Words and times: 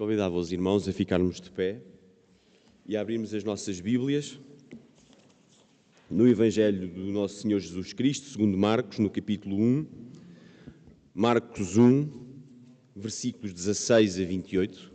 Convidava 0.00 0.34
os 0.34 0.50
irmãos 0.50 0.88
a 0.88 0.94
ficarmos 0.94 1.42
de 1.42 1.50
pé 1.50 1.78
e 2.86 2.96
a 2.96 3.02
abrirmos 3.02 3.34
as 3.34 3.44
nossas 3.44 3.80
Bíblias 3.80 4.40
no 6.10 6.26
Evangelho 6.26 6.88
do 6.88 7.12
nosso 7.12 7.42
Senhor 7.42 7.60
Jesus 7.60 7.92
Cristo, 7.92 8.30
segundo 8.30 8.56
Marcos, 8.56 8.98
no 8.98 9.10
capítulo 9.10 9.56
1, 9.58 9.86
Marcos 11.12 11.76
1, 11.76 12.08
versículos 12.96 13.52
16 13.52 14.20
a 14.20 14.24
28. 14.24 14.90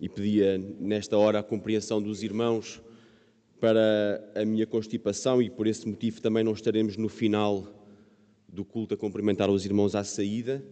E 0.00 0.08
pedia 0.08 0.56
nesta 0.80 1.18
hora 1.18 1.40
a 1.40 1.42
compreensão 1.42 2.00
dos 2.00 2.22
irmãos 2.22 2.80
para 3.60 4.32
a 4.34 4.46
minha 4.46 4.66
constipação 4.66 5.42
e 5.42 5.50
por 5.50 5.66
esse 5.66 5.86
motivo 5.86 6.22
também 6.22 6.42
não 6.42 6.54
estaremos 6.54 6.96
no 6.96 7.10
final 7.10 7.84
do 8.48 8.64
culto 8.64 8.94
a 8.94 8.96
cumprimentar 8.96 9.50
os 9.50 9.66
irmãos 9.66 9.94
à 9.94 10.02
saída 10.02 10.64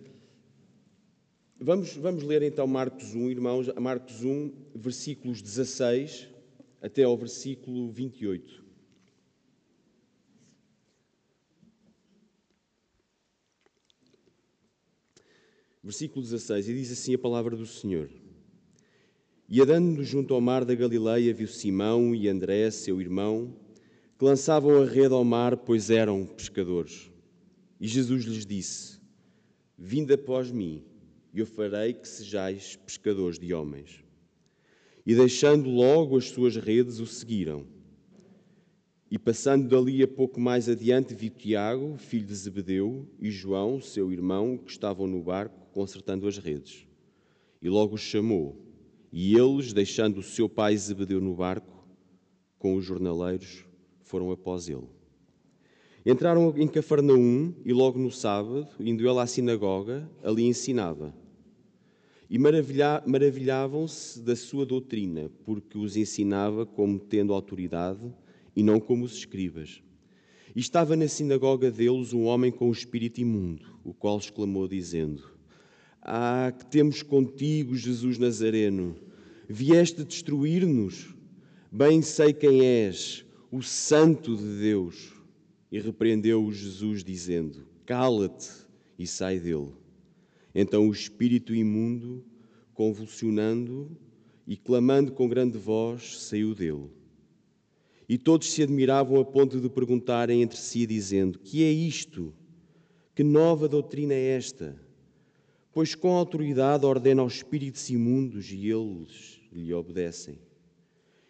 Vamos, 1.65 1.95
vamos 1.95 2.25
ler 2.25 2.43
então 2.43 2.67
Marcos 2.67 3.15
1, 3.15 3.31
irmãos, 3.31 3.69
Marcos 3.81 4.25
1, 4.25 4.53
versículos 4.75 5.41
16 5.41 6.29
até 6.81 7.05
ao 7.05 7.17
versículo 7.17 7.89
28. 7.89 8.65
Versículo 15.85 16.21
16, 16.23 16.69
e 16.69 16.75
diz 16.75 16.91
assim 16.91 17.15
a 17.15 17.19
palavra 17.19 17.57
do 17.57 17.65
Senhor. 17.65 18.11
E 19.49 19.61
andando 19.61 20.03
junto 20.03 20.35
ao 20.35 20.41
mar 20.41 20.65
da 20.65 20.75
Galileia, 20.75 21.33
viu 21.33 21.47
Simão 21.47 22.13
e 22.13 22.29
André, 22.29 22.73
seu 22.73 23.01
irmão, 23.01 23.55
que 24.19 24.25
lançavam 24.25 24.83
a 24.83 24.85
rede 24.85 25.15
ao 25.15 25.23
mar, 25.23 25.57
pois 25.59 25.91
eram 25.91 26.27
pescadores. 26.27 27.09
E 27.81 27.87
Jesus 27.87 28.25
lhes 28.25 28.45
disse: 28.45 29.01
Vinde 29.79 30.15
após 30.15 30.51
mim 30.51 30.91
e 31.33 31.41
eu 31.41 31.47
farei 31.47 31.95
que 31.95 32.07
sejais 32.07 32.77
pescadores 32.77 33.39
de 33.39 33.55
homens. 33.55 34.05
E 35.05 35.15
deixando 35.15 35.69
logo 35.69 36.17
as 36.17 36.29
suas 36.29 36.57
redes, 36.57 37.01
o 37.01 37.07
seguiram. 37.07 37.67
E 39.11 39.19
passando 39.19 39.69
dali 39.69 40.03
a 40.03 40.09
pouco 40.09 40.41
mais 40.41 40.69
adiante, 40.69 41.15
viu 41.15 41.31
Tiago, 41.31 41.97
filho 41.97 42.27
de 42.27 42.35
Zebedeu, 42.35 43.09
e 43.19 43.31
João, 43.31 43.81
seu 43.81 44.13
irmão, 44.13 44.57
que 44.57 44.71
estavam 44.71 45.07
no 45.07 45.23
barco 45.23 45.67
consertando 45.73 46.29
as 46.29 46.39
redes. 46.39 46.87
E 47.61 47.69
logo 47.69 47.95
os 47.95 48.01
chamou. 48.01 48.57
E 49.11 49.35
eles, 49.35 49.73
deixando 49.73 50.19
o 50.19 50.23
seu 50.23 50.49
pai 50.49 50.77
Zebedeu 50.77 51.21
no 51.21 51.35
barco, 51.35 51.87
com 52.59 52.77
os 52.77 52.85
jornaleiros, 52.85 53.65
foram 54.03 54.31
após 54.31 54.69
ele. 54.69 54.89
Entraram 56.05 56.55
em 56.57 56.69
Cafarnaum 56.69 57.55
e 57.65 57.73
logo 57.73 57.99
no 57.99 58.11
sábado, 58.11 58.69
indo 58.79 59.09
ele 59.09 59.19
à 59.19 59.27
sinagoga, 59.27 60.09
ali 60.23 60.45
ensinava 60.45 61.15
e 62.33 62.39
maravilhavam-se 62.39 64.19
da 64.23 64.35
sua 64.35 64.65
doutrina, 64.65 65.31
porque 65.45 65.77
os 65.77 65.99
ensinava 65.99 66.65
como 66.65 66.99
tendo 66.99 67.35
autoridade 67.35 68.01
e 68.57 68.63
não 68.63 68.81
como 68.81 69.05
os 69.05 69.13
escribas. 69.13 69.83
E 70.57 70.59
estava 70.59 70.97
na 70.97 71.07
sinagoga 71.07 71.71
deles 71.71 72.15
um 72.15 72.25
homem 72.25 72.51
com 72.51 72.71
o 72.71 72.73
espírito 72.73 73.21
imundo, 73.21 73.79
o 73.85 73.93
qual 73.93 74.17
exclamou, 74.17 74.67
dizendo: 74.67 75.23
Ah, 76.01 76.51
que 76.59 76.65
temos 76.65 77.03
contigo, 77.03 77.77
Jesus 77.77 78.17
Nazareno! 78.17 78.97
Vieste 79.47 80.03
destruir-nos? 80.03 81.15
Bem 81.71 82.01
sei 82.01 82.33
quem 82.33 82.65
és, 82.65 83.27
o 83.51 83.61
Santo 83.61 84.39
de 84.39 84.59
Deus. 84.59 85.13
E 85.71 85.79
repreendeu-o 85.79 86.51
Jesus, 86.51 87.05
dizendo: 87.05 87.67
Cala-te 87.85 88.49
e 88.99 89.07
sai 89.07 89.39
dele. 89.39 89.82
Então 90.55 90.89
o 90.89 90.93
espírito 90.93 91.55
imundo, 91.55 92.25
convulsionando 92.75 93.97
e 94.47 94.57
clamando 94.57 95.13
com 95.13 95.29
grande 95.29 95.57
voz, 95.59 96.19
saiu 96.21 96.55
dele. 96.55 96.91
E 98.09 98.19
todos 98.19 98.53
se 98.53 98.63
admiravam 98.63 99.19
a 99.21 99.25
ponto 99.25 99.61
de 99.61 99.69
perguntarem 99.69 100.43
entre 100.43 100.59
si, 100.59 100.87
dizendo: 100.87 101.39
Que 101.39 101.65
é 101.65 101.71
isto? 101.71 102.35
Que 103.15 103.23
nova 103.23 103.69
doutrina 103.69 104.13
é 104.13 104.37
esta? 104.37 104.77
Pois 105.73 105.95
com 105.95 106.13
autoridade 106.13 106.85
ordena 106.85 107.23
aos 107.23 107.37
espíritos 107.37 107.89
imundos 107.89 108.53
e 108.53 108.69
eles 108.69 109.41
lhe 109.51 109.73
obedecem. 109.73 110.39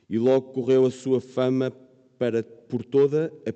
E 0.09 0.19
logo 0.19 0.53
correu 0.53 0.85
a 0.87 0.91
sua 0.91 1.21
fama 1.21 1.71
para 2.19 2.43
por 2.43 2.85
toda 2.85 3.33
a 3.47 3.53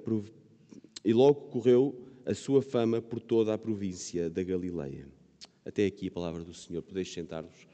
e 1.04 1.12
logo 1.12 1.42
correu 1.50 1.94
a 2.24 2.34
sua 2.34 2.60
fama 2.60 3.00
por 3.00 3.20
toda 3.20 3.54
a 3.54 3.58
província 3.58 4.28
da 4.28 4.42
Galileia. 4.42 5.15
Até 5.66 5.84
aqui 5.84 6.06
a 6.06 6.12
palavra 6.12 6.44
do 6.44 6.54
Senhor. 6.54 6.80
Podeis 6.80 7.12
sentar-vos. 7.12 7.66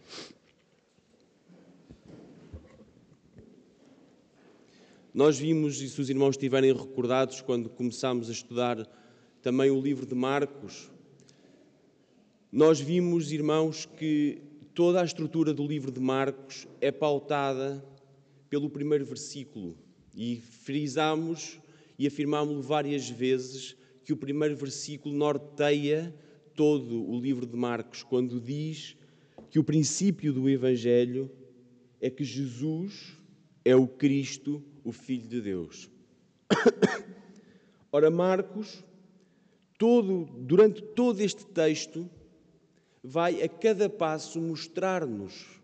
Nós 5.13 5.39
vimos, 5.39 5.79
e 5.83 5.91
se 5.91 6.01
os 6.01 6.09
irmãos 6.09 6.31
estiverem 6.31 6.73
recordados, 6.73 7.43
quando 7.43 7.69
começámos 7.69 8.31
a 8.31 8.33
estudar 8.33 8.89
também 9.43 9.71
o 9.71 9.79
livro 9.79 10.07
de 10.07 10.15
Marcos, 10.15 10.91
nós 12.51 12.81
vimos, 12.81 13.31
irmãos, 13.31 13.85
que 13.85 14.41
toda 14.73 15.03
a 15.03 15.05
estrutura 15.05 15.53
do 15.53 15.67
livro 15.67 15.93
de 15.93 16.01
Marcos 16.01 16.67
é 16.81 16.91
pautada 16.91 17.85
pelo 18.49 18.71
primeiro 18.71 19.05
versículo. 19.05 19.77
E 20.15 20.37
frisámos 20.37 21.61
e 21.99 22.07
afirmámos 22.07 22.65
várias 22.65 23.07
vezes 23.07 23.77
que 24.03 24.15
o 24.15 24.17
primeiro 24.17 24.57
versículo 24.57 25.15
norteia 25.15 26.15
todo 26.55 27.09
o 27.09 27.21
livro 27.21 27.47
de 27.47 27.57
Marcos 27.57 28.03
quando 28.03 28.41
diz 28.41 28.97
que 29.51 29.59
o 29.59 29.65
princípio 29.65 30.33
do 30.33 30.49
Evangelho 30.49 31.31
é 32.01 32.11
que 32.11 32.25
Jesus 32.25 33.17
é 33.65 33.77
o 33.77 33.87
Cristo, 33.87 34.63
o 34.83 34.93
Filho 34.93 35.29
de 35.29 35.41
Deus. 35.41 35.91
Ora, 37.93 38.11
Marcos, 38.11 38.85
todo, 39.79 40.25
durante 40.39 40.83
todo 40.83 41.21
este 41.21 41.45
texto, 41.47 42.09
vai 43.03 43.43
a 43.43 43.49
cada 43.49 43.89
passo 43.89 44.41
mostrar-nos, 44.41 45.61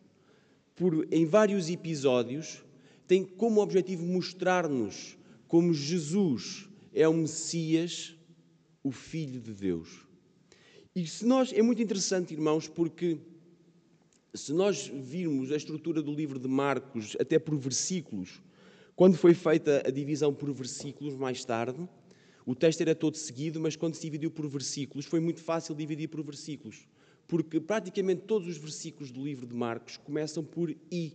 em 1.10 1.25
vários 1.25 1.69
episódios, 1.69 2.65
tem 3.06 3.25
como 3.25 3.60
objetivo 3.60 4.05
mostrar-nos 4.05 5.16
como 5.47 5.72
Jesus 5.72 6.69
é 6.93 7.09
o 7.09 7.15
Messias, 7.15 8.15
o 8.82 8.93
Filho 8.93 9.41
de 9.41 9.53
Deus. 9.55 10.07
E 10.98 11.06
se 11.06 11.25
nós, 11.25 11.53
é 11.53 11.62
muito 11.62 11.81
interessante, 11.81 12.34
irmãos, 12.34 12.66
porque 12.66 13.19
se 14.34 14.53
nós 14.53 14.88
virmos 14.92 15.53
a 15.53 15.56
estrutura 15.56 16.03
do 16.03 16.12
livro 16.12 16.41
de 16.41 16.48
Marcos, 16.48 17.16
até 17.20 17.38
por 17.38 17.56
versículos, 17.56 18.42
quando 18.97 19.16
foi 19.16 19.32
feita 19.32 19.81
a 19.87 19.92
divisão 19.92 20.34
por 20.34 20.53
versículos 20.53 21.14
mais 21.14 21.44
tarde, 21.44 21.88
o 22.44 22.53
texto 22.53 22.81
era 22.81 22.97
todo 22.97 23.16
seguido, 23.16 23.60
mas 23.60 23.76
quando 23.76 23.94
se 23.94 24.03
dividiu 24.03 24.28
por 24.28 24.48
versículos, 24.48 25.06
foi 25.06 25.20
muito 25.20 25.41
fácil 25.41 25.72
dividir 25.72 26.08
por 26.08 26.20
versículos, 26.20 26.88
porque 27.28 27.60
praticamente 27.60 28.22
todos 28.22 28.48
os 28.48 28.56
versículos 28.56 29.12
do 29.12 29.25
livro 29.25 29.47
de 29.47 29.54
Marcos 29.54 29.98
começam 29.98 30.42
por 30.42 30.75
i. 30.91 31.12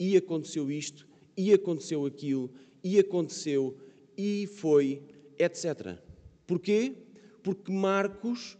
E 0.00 0.16
aconteceu 0.16 0.68
isto, 0.68 1.06
e 1.36 1.52
aconteceu 1.52 2.04
aquilo, 2.06 2.50
e 2.82 2.98
aconteceu, 2.98 3.78
e 4.18 4.48
foi, 4.48 5.00
etc. 5.38 5.96
Porquê? 6.44 6.92
Porque 7.40 7.70
Marcos 7.70 8.58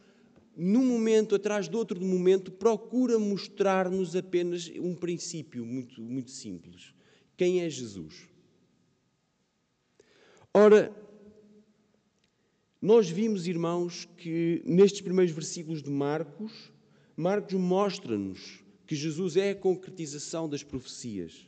num 0.56 0.86
momento 0.86 1.34
atrás 1.34 1.68
de 1.68 1.76
outro 1.76 2.00
momento, 2.00 2.50
procura 2.50 3.18
mostrar-nos 3.18 4.16
apenas 4.16 4.72
um 4.80 4.94
princípio 4.94 5.66
muito, 5.66 6.00
muito 6.00 6.30
simples. 6.30 6.94
Quem 7.36 7.60
é 7.60 7.68
Jesus? 7.68 8.26
Ora, 10.54 10.90
nós 12.80 13.10
vimos, 13.10 13.46
irmãos, 13.46 14.08
que 14.16 14.62
nestes 14.64 15.02
primeiros 15.02 15.34
versículos 15.34 15.82
de 15.82 15.90
Marcos, 15.90 16.72
Marcos 17.14 17.54
mostra-nos 17.54 18.64
que 18.86 18.96
Jesus 18.96 19.36
é 19.36 19.50
a 19.50 19.56
concretização 19.56 20.48
das 20.48 20.62
profecias. 20.62 21.46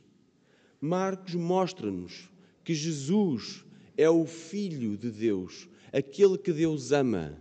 Marcos 0.79 1.33
mostra-nos 1.33 2.29
que 2.63 2.75
Jesus 2.75 3.65
é 3.97 4.09
o 4.09 4.25
Filho 4.27 4.95
de 4.95 5.09
Deus, 5.09 5.67
aquele 5.91 6.37
que 6.37 6.53
Deus 6.53 6.91
ama 6.91 7.35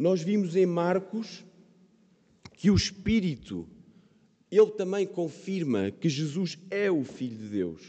nós 0.00 0.22
vimos 0.22 0.56
em 0.56 0.64
Marcos 0.64 1.44
que 2.54 2.70
o 2.70 2.74
Espírito, 2.74 3.68
ele 4.50 4.70
também 4.70 5.06
confirma 5.06 5.90
que 5.90 6.08
Jesus 6.08 6.56
é 6.70 6.90
o 6.90 7.04
Filho 7.04 7.36
de 7.36 7.48
Deus. 7.48 7.82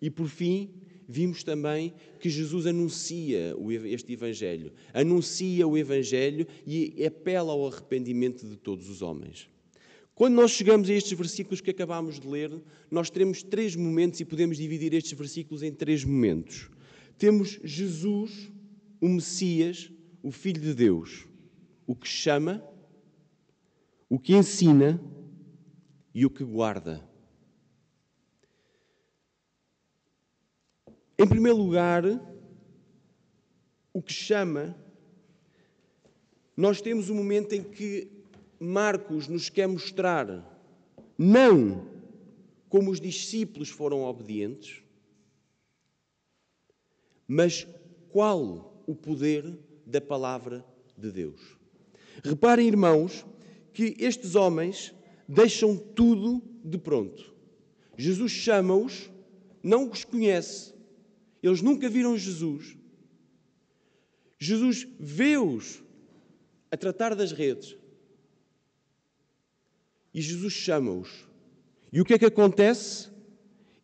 E 0.00 0.08
por 0.08 0.28
fim, 0.28 0.70
vimos 1.08 1.42
também 1.42 1.92
que 2.20 2.30
Jesus 2.30 2.64
anuncia 2.64 3.56
este 3.86 4.12
Evangelho, 4.12 4.72
anuncia 4.92 5.66
o 5.66 5.76
Evangelho 5.76 6.46
e 6.64 7.04
apela 7.04 7.50
ao 7.50 7.66
arrependimento 7.66 8.46
de 8.46 8.56
todos 8.56 8.88
os 8.88 9.02
homens. 9.02 9.48
Quando 10.14 10.36
nós 10.36 10.52
chegamos 10.52 10.88
a 10.88 10.92
estes 10.92 11.18
versículos 11.18 11.60
que 11.60 11.70
acabámos 11.70 12.20
de 12.20 12.28
ler, 12.28 12.52
nós 12.88 13.10
teremos 13.10 13.42
três 13.42 13.74
momentos 13.74 14.20
e 14.20 14.24
podemos 14.24 14.58
dividir 14.58 14.94
estes 14.94 15.18
versículos 15.18 15.64
em 15.64 15.72
três 15.72 16.04
momentos. 16.04 16.70
Temos 17.18 17.58
Jesus, 17.64 18.48
o 19.00 19.08
Messias, 19.08 19.90
o 20.24 20.30
Filho 20.32 20.58
de 20.58 20.72
Deus, 20.72 21.26
o 21.86 21.94
que 21.94 22.08
chama, 22.08 22.66
o 24.08 24.18
que 24.18 24.34
ensina 24.34 24.98
e 26.14 26.24
o 26.24 26.30
que 26.30 26.42
guarda. 26.42 27.06
Em 31.18 31.28
primeiro 31.28 31.58
lugar, 31.58 32.04
o 33.92 34.00
que 34.00 34.14
chama, 34.14 34.74
nós 36.56 36.80
temos 36.80 37.10
um 37.10 37.14
momento 37.14 37.52
em 37.52 37.62
que 37.62 38.10
Marcos 38.58 39.28
nos 39.28 39.50
quer 39.50 39.66
mostrar, 39.66 40.26
não 41.18 41.86
como 42.70 42.90
os 42.90 42.98
discípulos 42.98 43.68
foram 43.68 44.04
obedientes, 44.04 44.82
mas 47.28 47.68
qual 48.08 48.82
o 48.86 48.94
poder 48.94 49.73
da 49.86 50.00
palavra 50.00 50.64
de 50.96 51.10
Deus. 51.10 51.40
Reparem, 52.22 52.68
irmãos, 52.68 53.26
que 53.72 53.96
estes 53.98 54.34
homens 54.34 54.94
deixam 55.28 55.76
tudo 55.76 56.42
de 56.64 56.78
pronto. 56.78 57.34
Jesus 57.96 58.32
chama-os, 58.32 59.10
não 59.62 59.90
os 59.90 60.04
conhece, 60.04 60.74
eles 61.42 61.60
nunca 61.60 61.88
viram 61.88 62.16
Jesus. 62.16 62.76
Jesus 64.38 64.86
vê-os 64.98 65.82
a 66.70 66.76
tratar 66.76 67.14
das 67.14 67.32
redes 67.32 67.76
e 70.14 70.20
Jesus 70.20 70.52
chama-os. 70.52 71.26
E 71.92 72.00
o 72.00 72.04
que 72.04 72.14
é 72.14 72.18
que 72.18 72.24
acontece? 72.24 73.10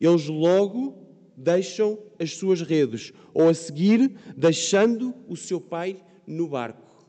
Eles 0.00 0.26
logo 0.26 1.09
deixam 1.40 1.98
as 2.18 2.36
suas 2.36 2.60
redes, 2.60 3.12
ou 3.32 3.48
a 3.48 3.54
seguir, 3.54 4.14
deixando 4.36 5.14
o 5.26 5.36
seu 5.36 5.60
pai 5.60 6.04
no 6.26 6.46
barco. 6.48 7.06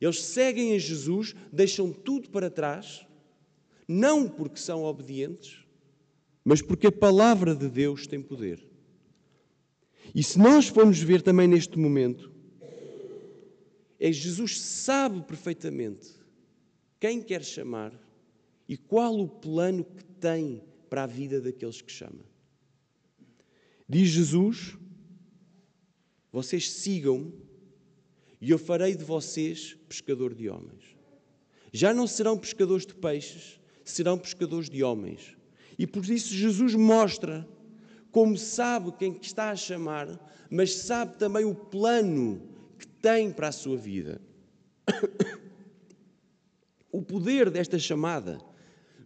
Eles 0.00 0.22
seguem 0.22 0.74
a 0.74 0.78
Jesus, 0.78 1.34
deixam 1.52 1.92
tudo 1.92 2.30
para 2.30 2.48
trás, 2.48 3.04
não 3.86 4.28
porque 4.28 4.58
são 4.58 4.84
obedientes, 4.84 5.64
mas 6.44 6.62
porque 6.62 6.86
a 6.86 6.92
palavra 6.92 7.54
de 7.54 7.68
Deus 7.68 8.06
tem 8.06 8.22
poder. 8.22 8.64
E 10.14 10.22
se 10.22 10.38
nós 10.38 10.68
formos 10.68 11.00
ver 11.00 11.20
também 11.20 11.46
neste 11.46 11.78
momento, 11.78 12.32
é 13.98 14.10
Jesus 14.10 14.60
sabe 14.60 15.20
perfeitamente 15.22 16.08
quem 16.98 17.20
quer 17.20 17.44
chamar 17.44 17.92
e 18.66 18.76
qual 18.76 19.18
o 19.18 19.28
plano 19.28 19.84
que 19.84 20.04
tem 20.04 20.62
para 20.88 21.02
a 21.02 21.06
vida 21.06 21.40
daqueles 21.40 21.82
que 21.82 21.92
chama. 21.92 22.29
Diz 23.90 24.08
Jesus: 24.08 24.76
Vocês 26.30 26.70
sigam-me 26.70 27.34
e 28.40 28.52
eu 28.52 28.58
farei 28.58 28.94
de 28.94 29.02
vocês 29.02 29.76
pescador 29.88 30.32
de 30.32 30.48
homens. 30.48 30.96
Já 31.72 31.92
não 31.92 32.06
serão 32.06 32.38
pescadores 32.38 32.86
de 32.86 32.94
peixes, 32.94 33.60
serão 33.84 34.16
pescadores 34.16 34.70
de 34.70 34.84
homens. 34.84 35.36
E 35.76 35.88
por 35.88 36.04
isso 36.04 36.32
Jesus 36.32 36.76
mostra 36.76 37.48
como 38.12 38.38
sabe 38.38 38.92
quem 38.92 39.18
está 39.20 39.50
a 39.50 39.56
chamar, 39.56 40.08
mas 40.48 40.74
sabe 40.76 41.18
também 41.18 41.44
o 41.44 41.54
plano 41.54 42.40
que 42.78 42.86
tem 42.86 43.32
para 43.32 43.48
a 43.48 43.52
sua 43.52 43.76
vida. 43.76 44.20
O 46.92 47.00
poder 47.00 47.50
desta 47.50 47.78
chamada 47.78 48.40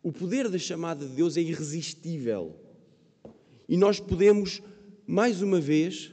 o 0.04 0.12
poder 0.12 0.50
da 0.50 0.58
chamada 0.58 1.06
de 1.06 1.14
Deus 1.14 1.38
é 1.38 1.40
irresistível. 1.40 2.54
E 3.66 3.74
nós 3.74 3.98
podemos, 3.98 4.60
mais 5.06 5.42
uma 5.42 5.60
vez, 5.60 6.12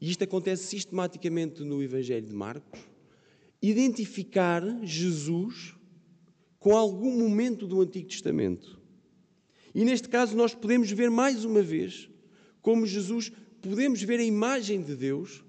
e 0.00 0.10
isto 0.10 0.24
acontece 0.24 0.64
sistematicamente 0.64 1.62
no 1.62 1.82
Evangelho 1.82 2.26
de 2.26 2.34
Marcos, 2.34 2.80
identificar 3.60 4.62
Jesus 4.84 5.74
com 6.58 6.76
algum 6.76 7.18
momento 7.18 7.66
do 7.66 7.80
Antigo 7.80 8.08
Testamento. 8.08 8.78
E 9.74 9.84
neste 9.84 10.08
caso 10.08 10.36
nós 10.36 10.54
podemos 10.54 10.90
ver 10.90 11.10
mais 11.10 11.44
uma 11.44 11.62
vez 11.62 12.08
como 12.60 12.86
Jesus, 12.86 13.32
podemos 13.62 14.02
ver 14.02 14.20
a 14.20 14.24
imagem 14.24 14.82
de 14.82 14.94
Deus 14.94 15.42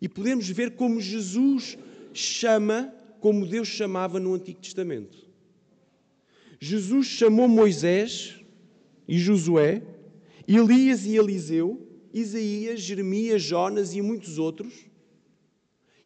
e 0.00 0.08
podemos 0.08 0.48
ver 0.48 0.72
como 0.72 1.00
Jesus 1.00 1.78
chama, 2.12 2.92
como 3.20 3.46
Deus 3.46 3.68
chamava 3.68 4.20
no 4.20 4.34
Antigo 4.34 4.60
Testamento. 4.60 5.26
Jesus 6.60 7.06
chamou 7.06 7.48
Moisés 7.48 8.36
e 9.06 9.18
Josué, 9.18 9.82
Elias 10.46 11.06
e 11.06 11.16
Eliseu, 11.16 11.87
Isaías, 12.12 12.80
Jeremias, 12.80 13.42
Jonas 13.42 13.94
e 13.94 14.02
muitos 14.02 14.38
outros, 14.38 14.86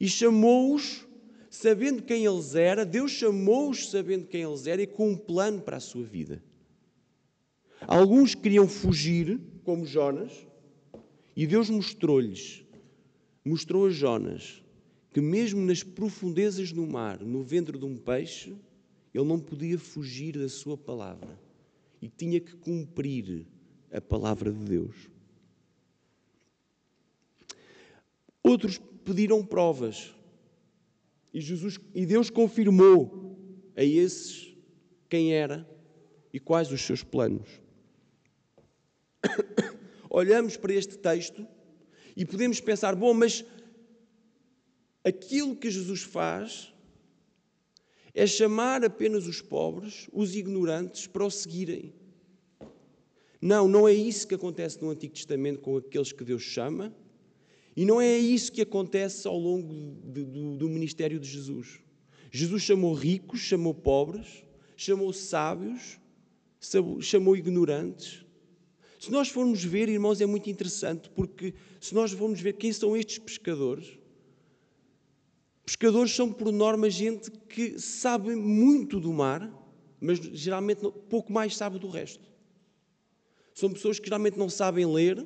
e 0.00 0.08
chamou-os 0.08 1.06
sabendo 1.48 2.02
quem 2.02 2.24
eles 2.24 2.54
eram, 2.54 2.84
Deus 2.84 3.12
chamou-os 3.12 3.90
sabendo 3.90 4.26
quem 4.26 4.42
eles 4.42 4.66
eram 4.66 4.82
e 4.82 4.86
com 4.86 5.10
um 5.10 5.16
plano 5.16 5.60
para 5.60 5.76
a 5.76 5.80
sua 5.80 6.02
vida. 6.02 6.42
Alguns 7.86 8.34
queriam 8.34 8.66
fugir, 8.66 9.40
como 9.64 9.84
Jonas, 9.84 10.32
e 11.36 11.46
Deus 11.46 11.68
mostrou-lhes, 11.68 12.64
mostrou 13.44 13.86
a 13.86 13.90
Jonas, 13.90 14.62
que 15.12 15.20
mesmo 15.20 15.60
nas 15.60 15.82
profundezas 15.82 16.72
do 16.72 16.86
mar, 16.86 17.20
no 17.20 17.42
ventre 17.42 17.78
de 17.78 17.84
um 17.84 17.96
peixe, 17.96 18.56
ele 19.12 19.24
não 19.24 19.38
podia 19.38 19.78
fugir 19.78 20.38
da 20.38 20.48
sua 20.48 20.76
palavra 20.76 21.38
e 22.00 22.08
tinha 22.08 22.40
que 22.40 22.56
cumprir 22.56 23.46
a 23.92 24.00
palavra 24.00 24.50
de 24.50 24.64
Deus. 24.64 25.11
Outros 28.52 28.78
pediram 29.02 29.42
provas 29.42 30.14
e, 31.32 31.40
Jesus, 31.40 31.80
e 31.94 32.04
Deus 32.04 32.28
confirmou 32.28 33.34
a 33.74 33.82
esses 33.82 34.54
quem 35.08 35.32
era 35.32 35.66
e 36.30 36.38
quais 36.38 36.70
os 36.70 36.82
seus 36.82 37.02
planos. 37.02 37.48
Olhamos 40.10 40.58
para 40.58 40.74
este 40.74 40.98
texto 40.98 41.46
e 42.14 42.26
podemos 42.26 42.60
pensar: 42.60 42.94
bom, 42.94 43.14
mas 43.14 43.42
aquilo 45.02 45.56
que 45.56 45.70
Jesus 45.70 46.02
faz 46.02 46.74
é 48.12 48.26
chamar 48.26 48.84
apenas 48.84 49.26
os 49.26 49.40
pobres, 49.40 50.10
os 50.12 50.36
ignorantes, 50.36 51.06
para 51.06 51.24
o 51.24 51.30
seguirem. 51.30 51.94
Não, 53.40 53.66
não 53.66 53.88
é 53.88 53.94
isso 53.94 54.28
que 54.28 54.34
acontece 54.34 54.82
no 54.82 54.90
Antigo 54.90 55.14
Testamento 55.14 55.62
com 55.62 55.78
aqueles 55.78 56.12
que 56.12 56.22
Deus 56.22 56.42
chama, 56.42 56.94
e 57.76 57.84
não 57.84 58.00
é 58.00 58.18
isso 58.18 58.52
que 58.52 58.60
acontece 58.60 59.26
ao 59.26 59.38
longo 59.38 59.72
de, 60.12 60.24
do, 60.24 60.56
do 60.56 60.68
ministério 60.68 61.18
de 61.18 61.28
Jesus. 61.28 61.80
Jesus 62.30 62.62
chamou 62.62 62.94
ricos, 62.94 63.40
chamou 63.40 63.74
pobres, 63.74 64.44
chamou 64.76 65.12
sábios, 65.12 65.98
chamou 67.00 67.36
ignorantes. 67.36 68.24
Se 68.98 69.10
nós 69.10 69.28
formos 69.28 69.64
ver, 69.64 69.88
irmãos, 69.88 70.20
é 70.20 70.26
muito 70.26 70.48
interessante, 70.48 71.10
porque 71.10 71.54
se 71.80 71.94
nós 71.94 72.12
formos 72.12 72.40
ver 72.40 72.54
quem 72.54 72.72
são 72.72 72.96
estes 72.96 73.18
pescadores, 73.18 73.98
Pescadores 75.64 76.12
são, 76.12 76.32
por 76.32 76.52
norma, 76.52 76.90
gente 76.90 77.30
que 77.30 77.78
sabe 77.78 78.34
muito 78.34 78.98
do 78.98 79.12
mar, 79.12 79.50
mas 80.00 80.18
geralmente 80.18 80.80
pouco 81.08 81.32
mais 81.32 81.56
sabe 81.56 81.78
do 81.78 81.88
resto. 81.88 82.28
São 83.54 83.72
pessoas 83.72 83.98
que 83.98 84.06
geralmente 84.06 84.38
não 84.38 84.48
sabem 84.48 84.84
ler. 84.84 85.24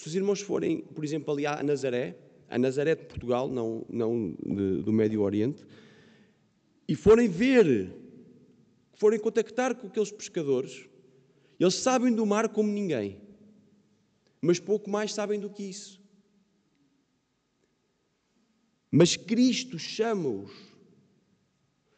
Se 0.00 0.06
os 0.06 0.14
irmãos 0.14 0.40
forem, 0.40 0.80
por 0.80 1.04
exemplo, 1.04 1.30
ali 1.30 1.44
a 1.44 1.62
Nazaré, 1.62 2.16
a 2.48 2.58
Nazaré 2.58 2.94
de 2.94 3.04
Portugal, 3.04 3.50
não, 3.50 3.84
não 3.86 4.34
de, 4.42 4.80
do 4.80 4.90
Médio 4.90 5.20
Oriente, 5.20 5.62
e 6.88 6.94
forem 6.94 7.28
ver, 7.28 7.92
forem 8.94 9.20
contactar 9.20 9.74
com 9.74 9.88
aqueles 9.88 10.10
pescadores, 10.10 10.88
eles 11.58 11.74
sabem 11.74 12.14
do 12.14 12.24
mar 12.24 12.48
como 12.48 12.72
ninguém, 12.72 13.20
mas 14.40 14.58
pouco 14.58 14.88
mais 14.88 15.12
sabem 15.12 15.38
do 15.38 15.50
que 15.50 15.64
isso. 15.64 16.00
Mas 18.90 19.18
Cristo 19.18 19.78
chama-os, 19.78 20.50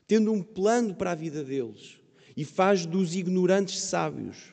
tendo 0.09 0.33
um 0.33 0.43
plano 0.43 0.93
para 0.93 1.13
a 1.13 1.15
vida 1.15 1.45
deles, 1.45 2.01
e 2.37 2.45
faz 2.45 2.85
dos 2.85 3.15
ignorantes 3.15 3.81
sábios, 3.81 4.53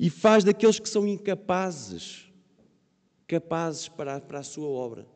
e 0.00 0.10
faz 0.10 0.42
daqueles 0.42 0.80
que 0.80 0.88
são 0.88 1.06
incapazes, 1.06 2.28
capazes 3.30 3.86
para 3.86 4.16
a, 4.16 4.20
para 4.20 4.40
a 4.40 4.42
sua 4.42 4.66
obra. 4.66 5.06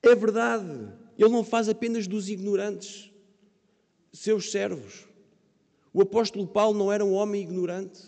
É 0.00 0.14
verdade, 0.14 0.64
Ele 1.18 1.28
não 1.28 1.42
faz 1.42 1.68
apenas 1.68 2.06
dos 2.06 2.28
ignorantes 2.28 3.10
seus 4.12 4.52
servos. 4.52 5.08
O 5.92 6.00
apóstolo 6.00 6.46
Paulo 6.46 6.78
não 6.78 6.92
era 6.92 7.04
um 7.04 7.12
homem 7.14 7.42
ignorante. 7.42 8.00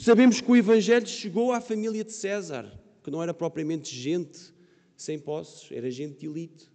Sabemos 0.00 0.40
que 0.40 0.50
o 0.50 0.56
Evangelho 0.56 1.06
chegou 1.08 1.52
à 1.52 1.60
família 1.60 2.04
de 2.04 2.12
César, 2.12 2.72
que 3.02 3.10
não 3.10 3.20
era 3.20 3.34
propriamente 3.34 3.94
gente 3.94 4.54
sem 4.96 5.18
posses, 5.18 5.70
era 5.72 5.90
gente 5.90 6.20
de 6.20 6.26
elite. 6.26 6.70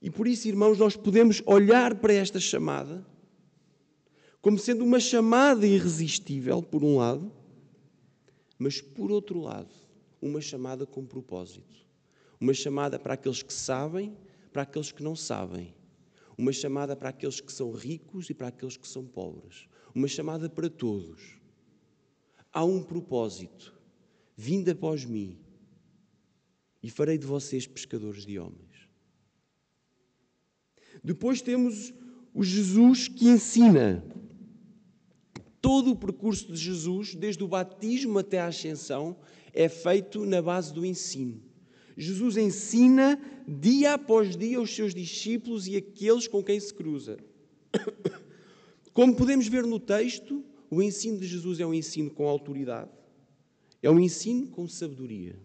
E 0.00 0.10
por 0.10 0.26
isso, 0.26 0.48
irmãos, 0.48 0.78
nós 0.78 0.96
podemos 0.96 1.40
olhar 1.46 1.94
para 1.94 2.12
esta 2.12 2.40
chamada 2.40 3.06
como 4.40 4.58
sendo 4.58 4.84
uma 4.84 4.98
chamada 4.98 5.64
irresistível, 5.64 6.60
por 6.60 6.82
um 6.82 6.96
lado, 6.96 7.32
mas 8.62 8.80
por 8.80 9.10
outro 9.10 9.40
lado, 9.40 9.74
uma 10.20 10.40
chamada 10.40 10.86
com 10.86 11.04
propósito. 11.04 11.84
Uma 12.40 12.54
chamada 12.54 12.96
para 12.96 13.14
aqueles 13.14 13.42
que 13.42 13.52
sabem, 13.52 14.16
para 14.52 14.62
aqueles 14.62 14.92
que 14.92 15.02
não 15.02 15.16
sabem. 15.16 15.74
Uma 16.38 16.52
chamada 16.52 16.94
para 16.94 17.08
aqueles 17.08 17.40
que 17.40 17.52
são 17.52 17.72
ricos 17.72 18.30
e 18.30 18.34
para 18.34 18.46
aqueles 18.46 18.76
que 18.76 18.86
são 18.86 19.04
pobres. 19.04 19.66
Uma 19.92 20.06
chamada 20.06 20.48
para 20.48 20.70
todos. 20.70 21.40
Há 22.52 22.64
um 22.64 22.84
propósito. 22.84 23.74
Vinde 24.36 24.70
após 24.70 25.04
mim 25.04 25.40
e 26.80 26.88
farei 26.88 27.18
de 27.18 27.26
vocês 27.26 27.66
pescadores 27.66 28.24
de 28.24 28.38
homens. 28.38 28.88
Depois 31.02 31.42
temos 31.42 31.92
o 32.32 32.44
Jesus 32.44 33.08
que 33.08 33.26
ensina. 33.26 34.04
Todo 35.62 35.92
o 35.92 35.96
percurso 35.96 36.52
de 36.52 36.58
Jesus, 36.58 37.14
desde 37.14 37.42
o 37.44 37.48
batismo 37.48 38.18
até 38.18 38.40
a 38.40 38.48
ascensão, 38.48 39.16
é 39.54 39.68
feito 39.68 40.26
na 40.26 40.42
base 40.42 40.74
do 40.74 40.84
ensino. 40.84 41.40
Jesus 41.96 42.36
ensina 42.36 43.20
dia 43.46 43.94
após 43.94 44.36
dia 44.36 44.60
os 44.60 44.74
seus 44.74 44.94
discípulos 44.94 45.68
e 45.68 45.76
aqueles 45.76 46.26
com 46.26 46.42
quem 46.42 46.58
se 46.58 46.74
cruza. 46.74 47.16
Como 48.92 49.14
podemos 49.14 49.46
ver 49.46 49.64
no 49.64 49.78
texto, 49.78 50.44
o 50.68 50.82
ensino 50.82 51.18
de 51.18 51.26
Jesus 51.26 51.60
é 51.60 51.66
um 51.66 51.72
ensino 51.72 52.10
com 52.10 52.26
autoridade, 52.26 52.90
é 53.82 53.90
um 53.90 54.00
ensino 54.00 54.48
com 54.48 54.66
sabedoria, 54.66 55.38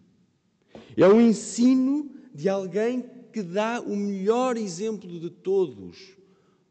é 0.95 1.07
um 1.07 1.21
ensino 1.21 2.09
de 2.33 2.49
alguém 2.49 3.05
que 3.31 3.43
dá 3.43 3.79
o 3.81 3.95
melhor 3.95 4.57
exemplo 4.57 5.19
de 5.19 5.29
todos, 5.29 6.17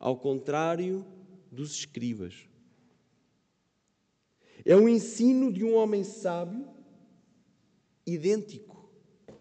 ao 0.00 0.16
contrário 0.16 1.04
dos 1.52 1.72
escribas. 1.72 2.48
É 4.66 4.76
um 4.76 4.88
ensino 4.88 5.52
de 5.52 5.62
um 5.62 5.76
homem 5.76 6.02
sábio, 6.02 6.66
idêntico 8.04 8.90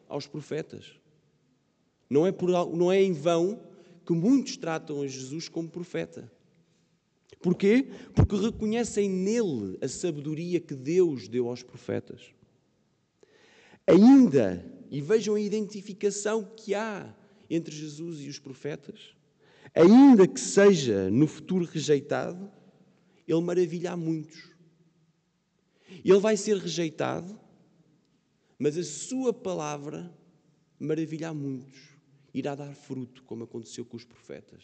aos 0.08 0.28
profetas. 0.28 1.00
Não 2.08 2.28
é, 2.28 2.32
por, 2.32 2.48
não 2.76 2.92
é 2.92 3.02
em 3.02 3.12
vão 3.12 3.60
que 4.06 4.14
muitos 4.14 4.56
tratam 4.56 5.02
a 5.02 5.08
Jesus 5.08 5.50
como 5.50 5.68
profeta. 5.68 6.32
Porquê? 7.42 7.88
Porque 8.14 8.36
reconhecem 8.36 9.10
nele 9.10 9.80
a 9.82 9.88
sabedoria 9.88 10.60
que 10.60 10.76
Deus 10.76 11.28
deu 11.28 11.50
aos 11.50 11.64
profetas. 11.64 12.22
Ainda, 13.88 14.64
e 14.92 15.02
vejam 15.02 15.34
a 15.34 15.42
identificação 15.42 16.44
que 16.56 16.76
há 16.76 17.12
entre 17.50 17.76
Jesus 17.76 18.22
e 18.22 18.30
os 18.30 18.38
profetas, 18.38 19.16
ainda 19.74 20.28
que 20.28 20.40
seja 20.40 21.10
no 21.10 21.26
futuro 21.26 21.66
rejeitado, 21.66 22.52
ele 23.28 23.42
maravilha 23.42 23.94
a 23.94 23.98
muitos. 23.98 24.55
Ele 25.90 26.20
vai 26.20 26.36
ser 26.36 26.58
rejeitado, 26.58 27.40
mas 28.58 28.78
a 28.78 28.84
sua 28.84 29.34
palavra 29.34 30.14
maravilha 30.80 31.30
a 31.30 31.34
muitos. 31.34 31.96
Irá 32.34 32.56
dar 32.56 32.74
fruto, 32.74 33.24
como 33.24 33.44
aconteceu 33.44 33.86
com 33.86 33.96
os 33.96 34.04
profetas. 34.04 34.64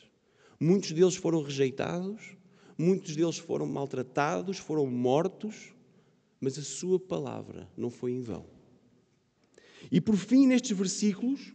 Muitos 0.60 0.92
deles 0.92 1.16
foram 1.16 1.42
rejeitados, 1.42 2.36
muitos 2.78 3.16
deles 3.16 3.38
foram 3.38 3.66
maltratados, 3.66 4.58
foram 4.58 4.86
mortos, 4.86 5.74
mas 6.40 6.58
a 6.58 6.64
sua 6.64 7.00
palavra 7.00 7.70
não 7.78 7.90
foi 7.90 8.12
em 8.12 8.22
vão. 8.22 8.46
E 9.92 10.02
por 10.02 10.16
fim, 10.16 10.48
nestes 10.48 10.78
versículos, 10.78 11.54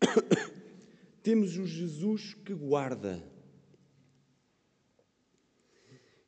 temos 1.22 1.56
o 1.56 1.66
Jesus 1.66 2.34
que 2.34 2.54
guarda. 2.54 3.22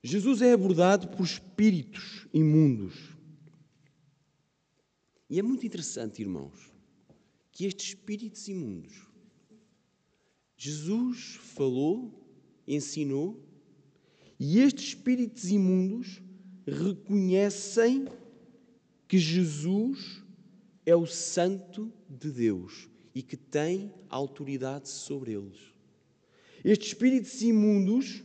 Jesus 0.02 0.40
é 0.40 0.52
abordado 0.52 1.08
por 1.08 1.24
espíritos 1.24 2.26
imundos. 2.32 2.94
E 5.28 5.38
é 5.38 5.42
muito 5.42 5.66
interessante, 5.66 6.22
irmãos, 6.22 6.72
que 7.52 7.66
estes 7.66 7.88
espíritos 7.88 8.48
imundos, 8.48 9.06
Jesus 10.56 11.38
falou, 11.54 12.26
ensinou, 12.66 13.40
e 14.38 14.58
estes 14.58 14.88
espíritos 14.88 15.50
imundos 15.50 16.22
reconhecem 16.66 18.06
que 19.06 19.18
Jesus 19.18 20.22
é 20.86 20.96
o 20.96 21.06
Santo 21.06 21.92
de 22.08 22.30
Deus 22.30 22.88
e 23.14 23.22
que 23.22 23.36
tem 23.36 23.92
autoridade 24.08 24.88
sobre 24.88 25.32
eles. 25.32 25.58
Estes 26.64 26.88
espíritos 26.88 27.42
imundos 27.42 28.22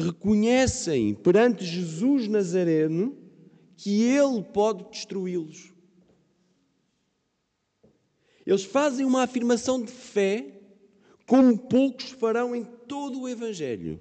reconhecem 0.00 1.14
perante 1.14 1.64
Jesus 1.64 2.28
Nazareno 2.28 3.16
que 3.76 4.02
ele 4.02 4.42
pode 4.42 4.84
destruí-los. 4.90 5.72
Eles 8.46 8.64
fazem 8.64 9.06
uma 9.06 9.22
afirmação 9.22 9.82
de 9.82 9.90
fé 9.90 10.60
como 11.26 11.56
poucos 11.56 12.10
farão 12.10 12.56
em 12.56 12.64
todo 12.64 13.20
o 13.20 13.28
Evangelho. 13.28 14.00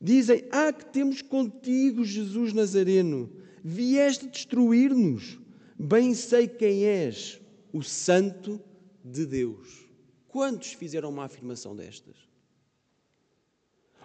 Dizem: 0.00 0.44
Ah, 0.50 0.72
que 0.72 0.84
temos 0.86 1.22
contigo, 1.22 2.04
Jesus 2.04 2.52
Nazareno, 2.52 3.30
vieste 3.62 4.26
destruir-nos. 4.26 5.38
Bem 5.78 6.14
sei 6.14 6.48
quem 6.48 6.84
és, 6.84 7.40
o 7.72 7.82
Santo 7.82 8.60
de 9.04 9.24
Deus. 9.24 9.86
Quantos 10.26 10.72
fizeram 10.72 11.10
uma 11.10 11.24
afirmação 11.24 11.76
destas? 11.76 12.31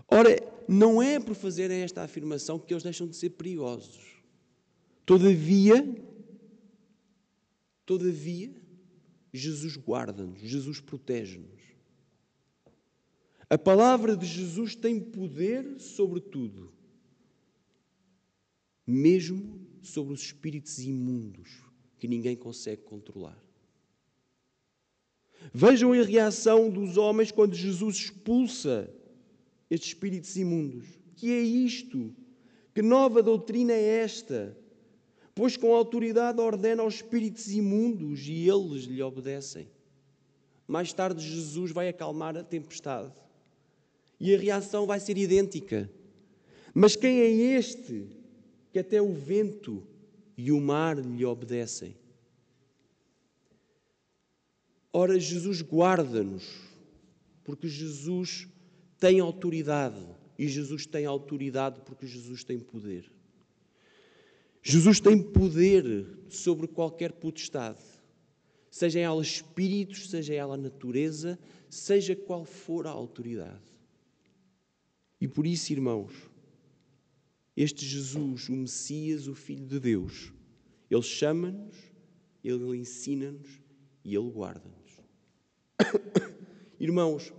Ora, 0.08 0.36
não 0.68 1.02
é 1.02 1.20
por 1.20 1.36
fazerem 1.36 1.82
esta 1.82 2.02
afirmação 2.04 2.58
que 2.60 2.74
eles 2.74 2.84
deixam 2.84 3.08
de 3.08 3.16
ser 3.16 3.32
perigosos. 3.32 4.06
Todavia, 5.06 5.96
todavia, 7.86 8.54
Jesus 9.34 9.78
guarda-nos, 9.78 10.40
Jesus 10.40 10.80
protege-nos. 10.80 11.62
A 13.50 13.58
palavra 13.58 14.16
de 14.18 14.26
Jesus 14.26 14.76
tem 14.76 15.00
poder 15.00 15.80
sobre 15.80 16.20
tudo, 16.20 16.74
mesmo 18.86 19.66
sobre 19.82 20.14
os 20.14 20.22
espíritos 20.22 20.80
imundos 20.80 21.64
que 21.98 22.08
ninguém 22.08 22.36
consegue 22.36 22.82
controlar. 22.82 23.42
Vejam 25.54 25.94
a 25.94 26.04
reação 26.04 26.70
dos 26.70 26.98
homens 26.98 27.32
quando 27.32 27.56
Jesus 27.56 27.96
expulsa 27.96 28.94
estes 29.70 29.90
espíritos 29.90 30.36
imundos. 30.36 30.88
Que 31.16 31.32
é 31.32 31.40
isto? 31.40 32.16
Que 32.74 32.82
nova 32.82 33.24
doutrina 33.24 33.74
é 33.74 34.04
esta? 34.04 34.58
Pois 35.34 35.58
com 35.58 35.74
autoridade 35.74 36.40
ordena 36.40 36.84
aos 36.84 36.96
espíritos 36.96 37.52
imundos 37.52 38.28
e 38.28 38.48
eles 38.48 38.84
lhe 38.84 39.02
obedecem. 39.02 39.68
Mais 40.68 40.92
tarde, 40.92 41.28
Jesus 41.28 41.72
vai 41.72 41.88
acalmar 41.88 42.36
a 42.38 42.44
tempestade 42.44 43.14
e 44.20 44.34
a 44.34 44.38
reação 44.38 44.86
vai 44.86 45.00
ser 45.00 45.18
idêntica. 45.18 45.90
Mas 46.74 46.96
quem 46.96 47.20
é 47.20 47.30
este 47.30 48.08
que 48.72 48.80
até 48.80 49.02
o 49.02 49.14
vento 49.14 49.84
e 50.38 50.52
o 50.52 50.60
mar 50.60 50.98
lhe 51.00 51.26
obedecem? 51.26 51.96
Ora, 54.92 55.20
Jesus 55.20 55.62
guarda-nos, 55.62 56.44
porque 57.44 57.68
Jesus 57.68 58.48
tem 59.00 59.20
autoridade 59.20 60.06
e 60.38 60.48
Jesus 60.48 60.86
tem 60.86 61.06
autoridade 61.06 61.82
porque 61.86 62.06
Jesus 62.06 62.44
tem 62.44 62.60
poder. 62.60 63.12
Jesus 64.62 65.00
tem 65.00 65.22
poder 65.22 66.06
sobre 66.30 66.68
qualquer 66.68 67.14
potestade, 67.14 67.82
seja 68.70 69.00
ela 69.00 69.22
espíritos, 69.22 70.10
seja 70.10 70.34
ela 70.34 70.58
natureza, 70.58 71.40
seja 71.70 72.16
qual 72.16 72.44
for 72.44 72.86
a 72.86 72.92
autoridade. 72.92 73.64
E 75.20 75.28
por 75.28 75.48
isso, 75.48 75.72
irmãos, 75.72 76.12
este 77.56 77.86
Jesus, 77.86 78.50
o 78.50 78.54
Messias, 78.54 79.28
o 79.28 79.34
Filho 79.34 79.66
de 79.66 79.80
Deus, 79.80 80.32
ele 80.92 81.02
chama-nos, 81.02 81.76
ele 82.44 82.78
ensina-nos 82.78 83.48
e 84.04 84.16
ele 84.16 84.30
guarda-nos. 84.30 85.02
Irmãos, 86.80 87.34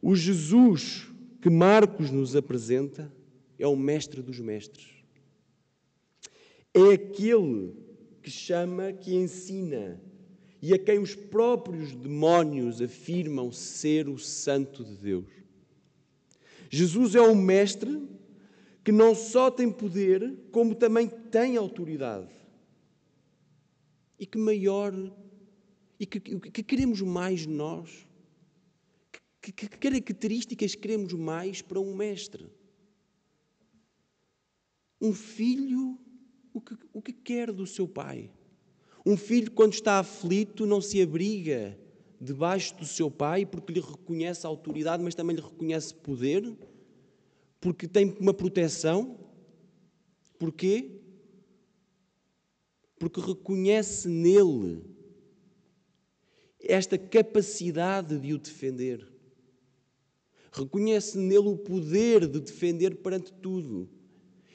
o 0.00 0.14
Jesus 0.14 1.06
que 1.40 1.50
Marcos 1.50 2.10
nos 2.10 2.34
apresenta 2.34 3.12
é 3.58 3.66
o 3.66 3.76
mestre 3.76 4.22
dos 4.22 4.38
mestres. 4.38 4.86
É 6.72 6.92
aquele 6.94 7.74
que 8.22 8.30
chama, 8.30 8.92
que 8.92 9.14
ensina 9.14 10.00
e 10.60 10.74
a 10.74 10.78
quem 10.78 10.98
os 10.98 11.14
próprios 11.14 11.94
demónios 11.94 12.82
afirmam 12.82 13.52
ser 13.52 14.08
o 14.08 14.18
Santo 14.18 14.84
de 14.84 14.96
Deus. 14.96 15.30
Jesus 16.70 17.14
é 17.14 17.20
o 17.20 17.34
mestre 17.34 18.06
que 18.84 18.92
não 18.92 19.14
só 19.14 19.50
tem 19.50 19.70
poder, 19.70 20.34
como 20.50 20.74
também 20.74 21.08
tem 21.08 21.56
autoridade. 21.56 22.32
E 24.18 24.26
que 24.26 24.38
maior 24.38 24.92
e 26.00 26.06
que, 26.06 26.20
que 26.20 26.62
queremos 26.62 27.00
mais 27.00 27.46
nós? 27.46 28.07
Que, 29.48 29.52
que, 29.52 29.68
que 29.68 29.78
características 29.78 30.74
queremos 30.74 31.14
mais 31.14 31.62
para 31.62 31.80
um 31.80 31.94
mestre? 31.94 32.46
Um 35.00 35.14
filho, 35.14 35.98
o 36.52 36.60
que, 36.60 36.76
o 36.92 37.00
que 37.00 37.14
quer 37.14 37.50
do 37.50 37.66
seu 37.66 37.88
pai? 37.88 38.30
Um 39.06 39.16
filho, 39.16 39.50
quando 39.50 39.72
está 39.72 40.00
aflito, 40.00 40.66
não 40.66 40.82
se 40.82 41.00
abriga 41.00 41.78
debaixo 42.20 42.76
do 42.76 42.84
seu 42.84 43.10
pai, 43.10 43.46
porque 43.46 43.72
lhe 43.72 43.80
reconhece 43.80 44.46
autoridade, 44.46 45.02
mas 45.02 45.14
também 45.14 45.34
lhe 45.34 45.40
reconhece 45.40 45.94
poder, 45.94 46.54
porque 47.58 47.88
tem 47.88 48.14
uma 48.20 48.34
proteção. 48.34 49.18
Porquê? 50.38 51.00
Porque 52.98 53.18
reconhece 53.18 54.08
nele 54.08 54.84
esta 56.60 56.98
capacidade 56.98 58.18
de 58.18 58.34
o 58.34 58.38
defender. 58.38 59.17
Reconhece 60.58 61.16
nele 61.16 61.48
o 61.48 61.56
poder 61.56 62.26
de 62.26 62.40
defender 62.40 62.96
perante 62.96 63.32
tudo. 63.32 63.88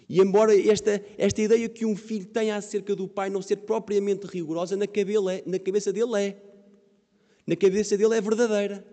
E 0.09 0.19
embora 0.19 0.55
esta, 0.55 1.03
esta 1.17 1.41
ideia 1.41 1.69
que 1.69 1.85
um 1.85 1.95
filho 1.95 2.25
tenha 2.25 2.55
acerca 2.57 2.95
do 2.95 3.07
pai 3.07 3.29
não 3.29 3.41
ser 3.41 3.57
propriamente 3.57 4.27
rigorosa, 4.27 4.75
na, 4.75 4.85
cabela, 4.85 5.31
na 5.45 5.57
cabeça 5.57 5.93
dele 5.93 6.19
é. 6.19 6.43
Na 7.47 7.55
cabeça 7.55 7.97
dele 7.97 8.15
é 8.15 8.21
verdadeira. 8.21 8.85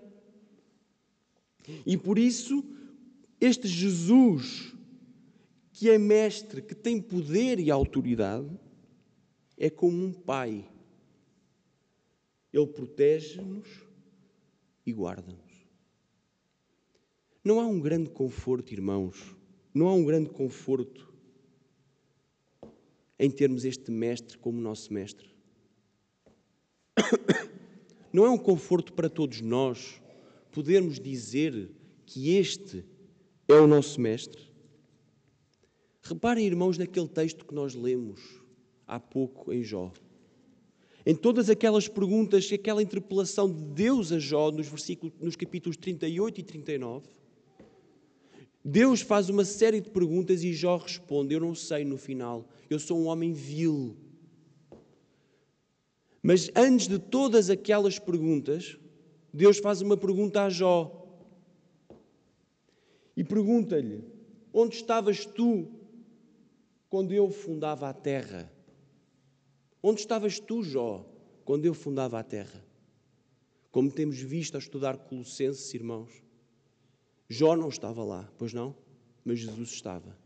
E 1.85 1.97
por 1.97 2.19
isso, 2.19 2.65
este 3.41 3.67
Jesus, 3.67 4.73
que 5.73 5.91
é 5.91 5.99
mestre, 5.99 6.63
que 6.63 6.75
tem 6.75 7.01
poder 7.01 7.59
e 7.59 7.71
autoridade, 7.71 8.49
é 9.59 9.69
como 9.69 10.05
um 10.05 10.13
pai. 10.13 10.65
Ele 12.53 12.67
protege-nos 12.67 13.69
e 14.87 14.93
guarda-nos. 14.93 15.50
Não 17.43 17.59
há 17.59 17.67
um 17.67 17.81
grande 17.81 18.11
conforto, 18.11 18.73
irmãos, 18.73 19.35
não 19.73 19.89
há 19.89 19.95
um 19.95 20.05
grande 20.05 20.29
conforto 20.29 21.11
em 23.19 23.31
termos 23.31 23.65
este 23.65 23.91
mestre 23.91 24.39
como 24.39 24.61
nosso 24.61 24.93
mestre. 24.93 25.29
Não 28.13 28.25
é 28.25 28.31
um 28.31 28.39
conforto 28.39 28.93
para 28.93 29.09
todos 29.09 29.41
nós 29.41 30.03
podermos 30.51 30.99
dizer 30.99 31.71
que 32.05 32.35
este 32.37 32.85
é 33.47 33.55
o 33.55 33.69
nosso 33.69 34.01
mestre? 34.01 34.51
Reparem, 36.03 36.45
irmãos, 36.45 36.77
naquele 36.77 37.07
texto 37.07 37.47
que 37.47 37.55
nós 37.55 37.75
lemos 37.75 38.21
há 38.87 38.99
pouco 38.99 39.53
em 39.53 39.63
Jó. 39.63 39.93
Em 41.07 41.15
todas 41.15 41.49
aquelas 41.49 41.87
perguntas, 41.87 42.51
aquela 42.53 42.83
interpelação 42.83 43.49
de 43.51 43.63
Deus 43.75 44.11
a 44.11 44.19
Jó 44.19 44.51
nos, 44.51 44.67
versículos, 44.67 45.15
nos 45.21 45.37
capítulos 45.37 45.77
38 45.77 46.41
e 46.41 46.43
39, 46.43 47.07
Deus 48.65 49.01
faz 49.01 49.29
uma 49.29 49.45
série 49.45 49.81
de 49.81 49.91
perguntas 49.91 50.45
e 50.45 50.53
Jó 50.53 50.77
responde: 50.77 51.35
Eu 51.35 51.41
não 51.41 51.55
sei 51.55 51.85
no 51.85 51.97
final, 51.97 52.49
eu 52.69 52.79
sou 52.79 52.99
um 52.99 53.07
homem 53.07 53.33
vil. 53.33 53.97
Mas 56.23 56.51
antes 56.55 56.87
de 56.87 56.99
todas 56.99 57.49
aquelas 57.49 57.99
perguntas, 57.99 58.79
Deus 59.33 59.59
faz 59.59 59.81
uma 59.81 59.97
pergunta 59.97 60.43
a 60.43 60.51
Jó. 60.51 60.97
E 63.17 63.25
pergunta-lhe: 63.25 64.05
Onde 64.53 64.77
estavas 64.77 65.25
tu 65.25 65.69
quando 66.91 67.13
eu 67.13 67.31
fundava 67.31 67.89
a 67.89 67.95
terra? 67.95 68.53
Onde 69.83 70.01
estavas 70.01 70.39
tu, 70.39 70.63
Jó, 70.63 71.09
quando 71.45 71.65
eu 71.65 71.73
fundava 71.73 72.19
a 72.19 72.23
terra? 72.23 72.63
Como 73.71 73.91
temos 73.91 74.19
visto 74.19 74.57
a 74.57 74.59
estudar 74.59 74.99
Colossenses, 74.99 75.73
irmãos, 75.73 76.23
Jó 77.33 77.55
não 77.55 77.69
estava 77.69 78.03
lá, 78.03 78.29
pois 78.37 78.53
não? 78.53 78.75
Mas 79.25 79.39
Jesus 79.39 79.71
estava. 79.71 80.19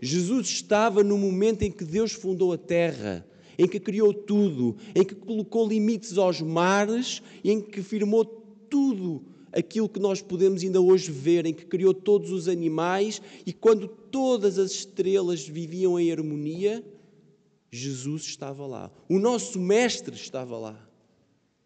Jesus 0.00 0.48
estava 0.48 1.04
no 1.04 1.18
momento 1.18 1.60
em 1.60 1.70
que 1.70 1.84
Deus 1.84 2.12
fundou 2.12 2.54
a 2.54 2.58
terra, 2.58 3.26
em 3.58 3.68
que 3.68 3.78
criou 3.78 4.14
tudo, 4.14 4.78
em 4.94 5.04
que 5.04 5.14
colocou 5.14 5.68
limites 5.68 6.16
aos 6.16 6.40
mares 6.40 7.22
em 7.44 7.60
que 7.60 7.82
firmou 7.82 8.24
tudo 8.24 9.22
aquilo 9.52 9.90
que 9.90 10.00
nós 10.00 10.22
podemos 10.22 10.62
ainda 10.62 10.80
hoje 10.80 11.12
ver, 11.12 11.44
em 11.44 11.52
que 11.52 11.66
criou 11.66 11.92
todos 11.92 12.30
os 12.30 12.48
animais 12.48 13.20
e 13.44 13.52
quando 13.52 13.86
todas 13.86 14.58
as 14.58 14.70
estrelas 14.70 15.46
viviam 15.46 16.00
em 16.00 16.10
harmonia, 16.10 16.82
Jesus 17.70 18.22
estava 18.22 18.66
lá. 18.66 18.90
O 19.06 19.18
nosso 19.18 19.60
Mestre 19.60 20.16
estava 20.16 20.56
lá. 20.56 20.88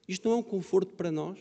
Isto 0.08 0.28
não 0.28 0.36
é 0.36 0.38
um 0.40 0.42
conforto 0.42 0.92
para 0.94 1.12
nós? 1.12 1.38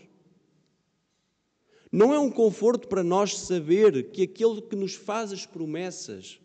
Não 1.94 2.12
é 2.12 2.18
um 2.18 2.32
conforto 2.32 2.88
para 2.88 3.04
nós 3.04 3.38
saber 3.38 4.10
que 4.10 4.24
aquele 4.24 4.60
que 4.64 4.76
nos 4.76 4.96
faz 4.96 5.32
as 5.32 5.46
promessas 5.46 6.40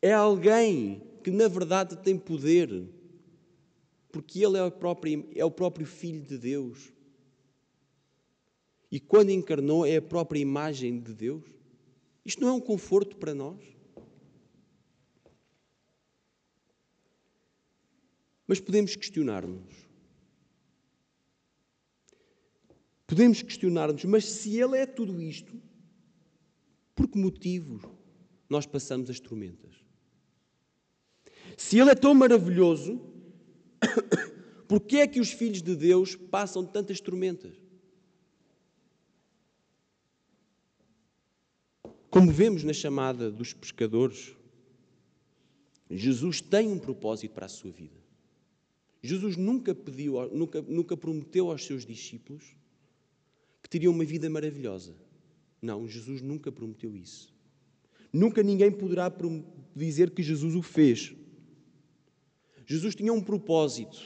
é 0.00 0.14
alguém 0.14 1.02
que 1.22 1.30
na 1.30 1.46
verdade 1.46 1.94
tem 1.98 2.18
poder, 2.18 2.88
porque 4.10 4.42
ele 4.42 4.56
é 4.56 4.64
o 4.64 4.70
próprio, 4.70 5.28
é 5.34 5.44
o 5.44 5.50
próprio 5.50 5.84
Filho 5.84 6.22
de 6.22 6.38
Deus. 6.38 6.90
E 8.90 8.98
quando 8.98 9.28
encarnou, 9.28 9.84
é 9.84 9.96
a 9.96 10.02
própria 10.02 10.40
imagem 10.40 10.98
de 10.98 11.12
Deus. 11.12 11.44
Isto 12.24 12.40
não 12.40 12.48
é 12.48 12.52
um 12.52 12.60
conforto 12.60 13.14
para 13.18 13.34
nós? 13.34 13.62
Mas 18.46 18.58
podemos 18.58 18.96
questionar-nos. 18.96 19.83
Podemos 23.14 23.42
questionar-nos, 23.42 24.04
mas 24.06 24.24
se 24.24 24.58
Ele 24.58 24.76
é 24.76 24.84
tudo 24.84 25.22
isto, 25.22 25.62
por 26.96 27.06
que 27.06 27.16
motivos 27.16 27.80
nós 28.48 28.66
passamos 28.66 29.08
as 29.08 29.20
tormentas? 29.20 29.72
Se 31.56 31.78
Ele 31.78 31.90
é 31.90 31.94
tão 31.94 32.12
maravilhoso, 32.12 33.00
por 34.66 34.80
que 34.80 34.96
é 34.96 35.06
que 35.06 35.20
os 35.20 35.30
filhos 35.30 35.62
de 35.62 35.76
Deus 35.76 36.16
passam 36.16 36.66
tantas 36.66 36.98
tormentas? 36.98 37.54
Como 42.10 42.32
vemos 42.32 42.64
na 42.64 42.72
chamada 42.72 43.30
dos 43.30 43.52
pescadores, 43.52 44.34
Jesus 45.88 46.40
tem 46.40 46.66
um 46.66 46.80
propósito 46.80 47.32
para 47.32 47.46
a 47.46 47.48
sua 47.48 47.70
vida. 47.70 48.02
Jesus 49.00 49.36
nunca 49.36 49.72
pediu, 49.72 50.28
nunca, 50.32 50.60
nunca 50.62 50.96
prometeu 50.96 51.52
aos 51.52 51.64
seus 51.64 51.86
discípulos 51.86 52.63
teriam 53.74 53.92
uma 53.92 54.04
vida 54.04 54.30
maravilhosa. 54.30 54.94
Não, 55.60 55.88
Jesus 55.88 56.22
nunca 56.22 56.52
prometeu 56.52 56.96
isso. 56.96 57.34
Nunca 58.12 58.40
ninguém 58.40 58.70
poderá 58.70 59.12
dizer 59.74 60.10
que 60.12 60.22
Jesus 60.22 60.54
o 60.54 60.62
fez. 60.62 61.12
Jesus 62.64 62.94
tinha 62.94 63.12
um 63.12 63.20
propósito, 63.20 64.00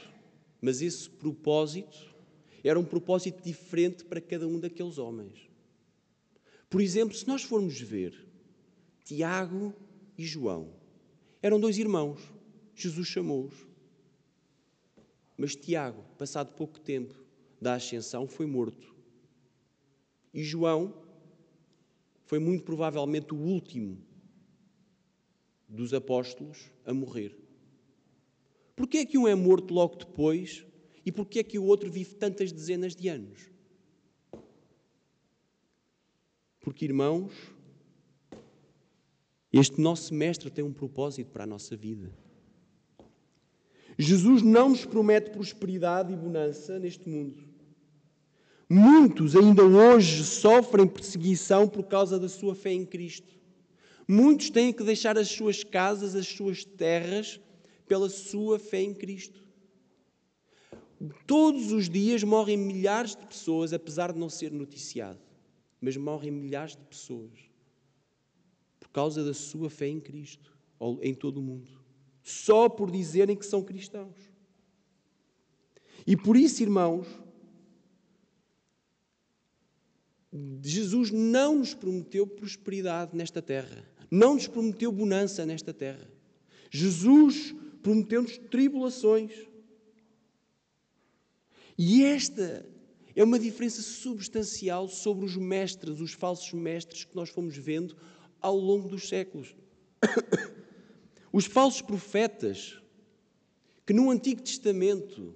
mas 0.59 0.81
esse 0.81 1.07
propósito 1.07 2.15
era 2.63 2.79
um 2.79 2.83
propósito 2.83 3.43
diferente 3.43 4.03
para 4.03 4.19
cada 4.19 4.47
um 4.47 4.59
daqueles 4.59 4.97
homens. 4.97 5.47
Por 6.67 6.81
exemplo, 6.81 7.15
se 7.15 7.27
nós 7.27 7.43
formos 7.43 7.79
ver 7.79 8.27
Tiago 9.05 9.71
e 10.17 10.25
João, 10.25 10.73
eram 11.43 11.59
dois 11.59 11.77
irmãos, 11.77 12.19
Jesus 12.73 13.07
chamou-os. 13.07 13.53
Mas 15.37 15.55
Tiago, 15.55 16.03
passado 16.17 16.53
pouco 16.53 16.79
tempo 16.79 17.13
da 17.61 17.75
ascensão, 17.75 18.27
foi 18.27 18.47
morto. 18.47 18.97
E 20.33 20.43
João 20.43 20.93
foi 22.25 22.39
muito 22.39 22.63
provavelmente 22.63 23.33
o 23.33 23.37
último 23.37 23.97
dos 25.67 25.93
apóstolos 25.93 26.71
a 26.85 26.93
morrer. 26.93 27.35
Porquê 28.75 28.99
é 28.99 29.05
que 29.05 29.17
um 29.17 29.27
é 29.27 29.35
morto 29.35 29.73
logo 29.73 29.95
depois 29.95 30.65
e 31.05 31.11
porquê 31.11 31.39
é 31.39 31.43
que 31.43 31.59
o 31.59 31.65
outro 31.65 31.91
vive 31.91 32.15
tantas 32.15 32.51
dezenas 32.51 32.95
de 32.95 33.07
anos? 33.07 33.49
Porque, 36.59 36.85
irmãos, 36.85 37.33
este 39.51 39.81
nosso 39.81 40.13
Mestre 40.13 40.51
tem 40.51 40.63
um 40.63 40.71
propósito 40.71 41.31
para 41.31 41.43
a 41.43 41.47
nossa 41.47 41.75
vida. 41.75 42.13
Jesus 43.97 44.41
não 44.43 44.69
nos 44.69 44.85
promete 44.85 45.31
prosperidade 45.31 46.13
e 46.13 46.15
bonança 46.15 46.77
neste 46.79 47.09
mundo. 47.09 47.48
Muitos 48.69 49.35
ainda 49.35 49.65
hoje 49.65 50.23
sofrem 50.23 50.87
perseguição 50.87 51.67
por 51.67 51.85
causa 51.85 52.19
da 52.19 52.29
sua 52.29 52.53
fé 52.53 52.71
em 52.71 52.85
Cristo. 52.85 53.33
Muitos 54.07 54.51
têm 54.51 54.71
que 54.71 54.83
deixar 54.83 55.17
as 55.17 55.27
suas 55.27 55.63
casas, 55.63 56.15
as 56.15 56.27
suas 56.27 56.63
terras, 56.63 57.39
pela 57.87 58.07
sua 58.09 58.59
fé 58.59 58.81
em 58.81 58.93
Cristo. 58.93 59.43
Todos 61.25 61.71
os 61.71 61.89
dias 61.89 62.23
morrem 62.23 62.57
milhares 62.57 63.15
de 63.15 63.25
pessoas, 63.25 63.73
apesar 63.73 64.13
de 64.13 64.19
não 64.19 64.29
ser 64.29 64.51
noticiado, 64.51 65.19
mas 65.81 65.97
morrem 65.97 66.29
milhares 66.29 66.75
de 66.75 66.83
pessoas 66.83 67.39
por 68.79 68.89
causa 68.89 69.23
da 69.23 69.33
sua 69.33 69.69
fé 69.69 69.87
em 69.87 69.99
Cristo, 69.99 70.55
em 71.01 71.13
todo 71.13 71.37
o 71.37 71.41
mundo, 71.41 71.71
só 72.21 72.69
por 72.69 72.91
dizerem 72.91 73.35
que 73.35 73.45
são 73.45 73.63
cristãos. 73.63 74.15
E 76.05 76.15
por 76.15 76.37
isso, 76.37 76.61
irmãos, 76.61 77.07
Jesus 80.63 81.09
não 81.11 81.57
nos 81.57 81.73
prometeu 81.73 82.27
prosperidade 82.27 83.15
nesta 83.15 83.41
terra, 83.41 83.83
não 84.11 84.35
nos 84.35 84.47
prometeu 84.47 84.91
bonança 84.91 85.45
nesta 85.45 85.73
terra. 85.73 86.07
Jesus 86.69 87.55
prometeu-nos 87.81 88.37
tribulações. 88.37 89.31
E 91.77 92.03
esta 92.03 92.65
é 93.15 93.23
uma 93.23 93.39
diferença 93.39 93.81
substancial 93.81 94.87
sobre 94.87 95.25
os 95.25 95.35
mestres, 95.35 95.99
os 95.99 96.13
falsos 96.13 96.53
mestres 96.53 97.05
que 97.05 97.15
nós 97.15 97.29
fomos 97.29 97.57
vendo 97.57 97.95
ao 98.39 98.55
longo 98.55 98.87
dos 98.87 99.07
séculos. 99.07 99.55
Os 101.31 101.45
falsos 101.45 101.81
profetas, 101.81 102.81
que 103.85 103.93
no 103.93 104.09
Antigo 104.09 104.41
Testamento 104.41 105.35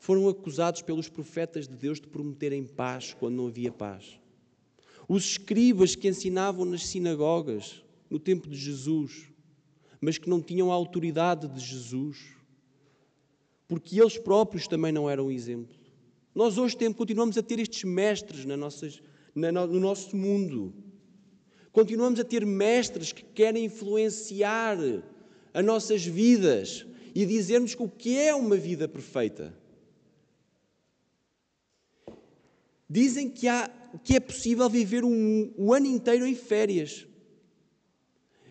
foram 0.00 0.26
acusados 0.30 0.80
pelos 0.80 1.10
profetas 1.10 1.68
de 1.68 1.76
Deus 1.76 2.00
de 2.00 2.08
prometerem 2.08 2.64
paz 2.64 3.12
quando 3.12 3.36
não 3.36 3.48
havia 3.48 3.70
paz. 3.70 4.18
Os 5.06 5.24
escribas 5.32 5.94
que 5.94 6.08
ensinavam 6.08 6.64
nas 6.64 6.86
sinagogas 6.86 7.84
no 8.08 8.18
tempo 8.18 8.48
de 8.48 8.56
Jesus, 8.56 9.30
mas 10.00 10.16
que 10.16 10.28
não 10.28 10.40
tinham 10.40 10.72
a 10.72 10.74
autoridade 10.74 11.46
de 11.46 11.60
Jesus, 11.60 12.16
porque 13.68 14.00
eles 14.00 14.16
próprios 14.16 14.66
também 14.66 14.90
não 14.90 15.08
eram 15.08 15.30
exemplo. 15.30 15.76
Nós 16.34 16.56
hoje 16.56 16.78
temos, 16.78 16.96
continuamos 16.96 17.36
a 17.36 17.42
ter 17.42 17.58
estes 17.58 17.84
mestres 17.84 18.46
na 18.46 18.56
nossas, 18.56 19.02
na, 19.34 19.52
no 19.52 19.78
nosso 19.78 20.16
mundo. 20.16 20.72
Continuamos 21.72 22.18
a 22.18 22.24
ter 22.24 22.46
mestres 22.46 23.12
que 23.12 23.22
querem 23.22 23.66
influenciar 23.66 24.78
as 25.52 25.64
nossas 25.64 26.06
vidas 26.06 26.86
e 27.14 27.26
dizer-nos 27.26 27.76
o 27.78 27.86
que 27.86 28.16
é 28.16 28.34
uma 28.34 28.56
vida 28.56 28.88
perfeita. 28.88 29.59
Dizem 32.92 33.30
que, 33.30 33.46
há, 33.46 33.70
que 34.02 34.16
é 34.16 34.20
possível 34.20 34.68
viver 34.68 35.04
um, 35.04 35.54
o 35.56 35.72
ano 35.72 35.86
inteiro 35.86 36.26
em 36.26 36.34
férias. 36.34 37.06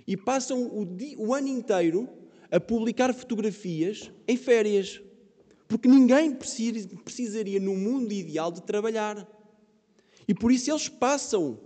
E 0.07 0.15
passam 0.15 0.63
o, 0.63 0.87
o 1.17 1.33
ano 1.33 1.49
inteiro 1.49 2.07
a 2.49 2.57
publicar 2.57 3.13
fotografias 3.13 4.09
em 4.25 4.37
férias. 4.37 5.01
Porque 5.67 5.89
ninguém 5.89 6.33
precisaria, 6.33 7.59
no 7.59 7.75
mundo 7.75 8.13
ideal, 8.13 8.49
de 8.49 8.63
trabalhar. 8.63 9.27
E 10.25 10.33
por 10.33 10.53
isso 10.53 10.71
eles 10.71 10.87
passam 10.87 11.59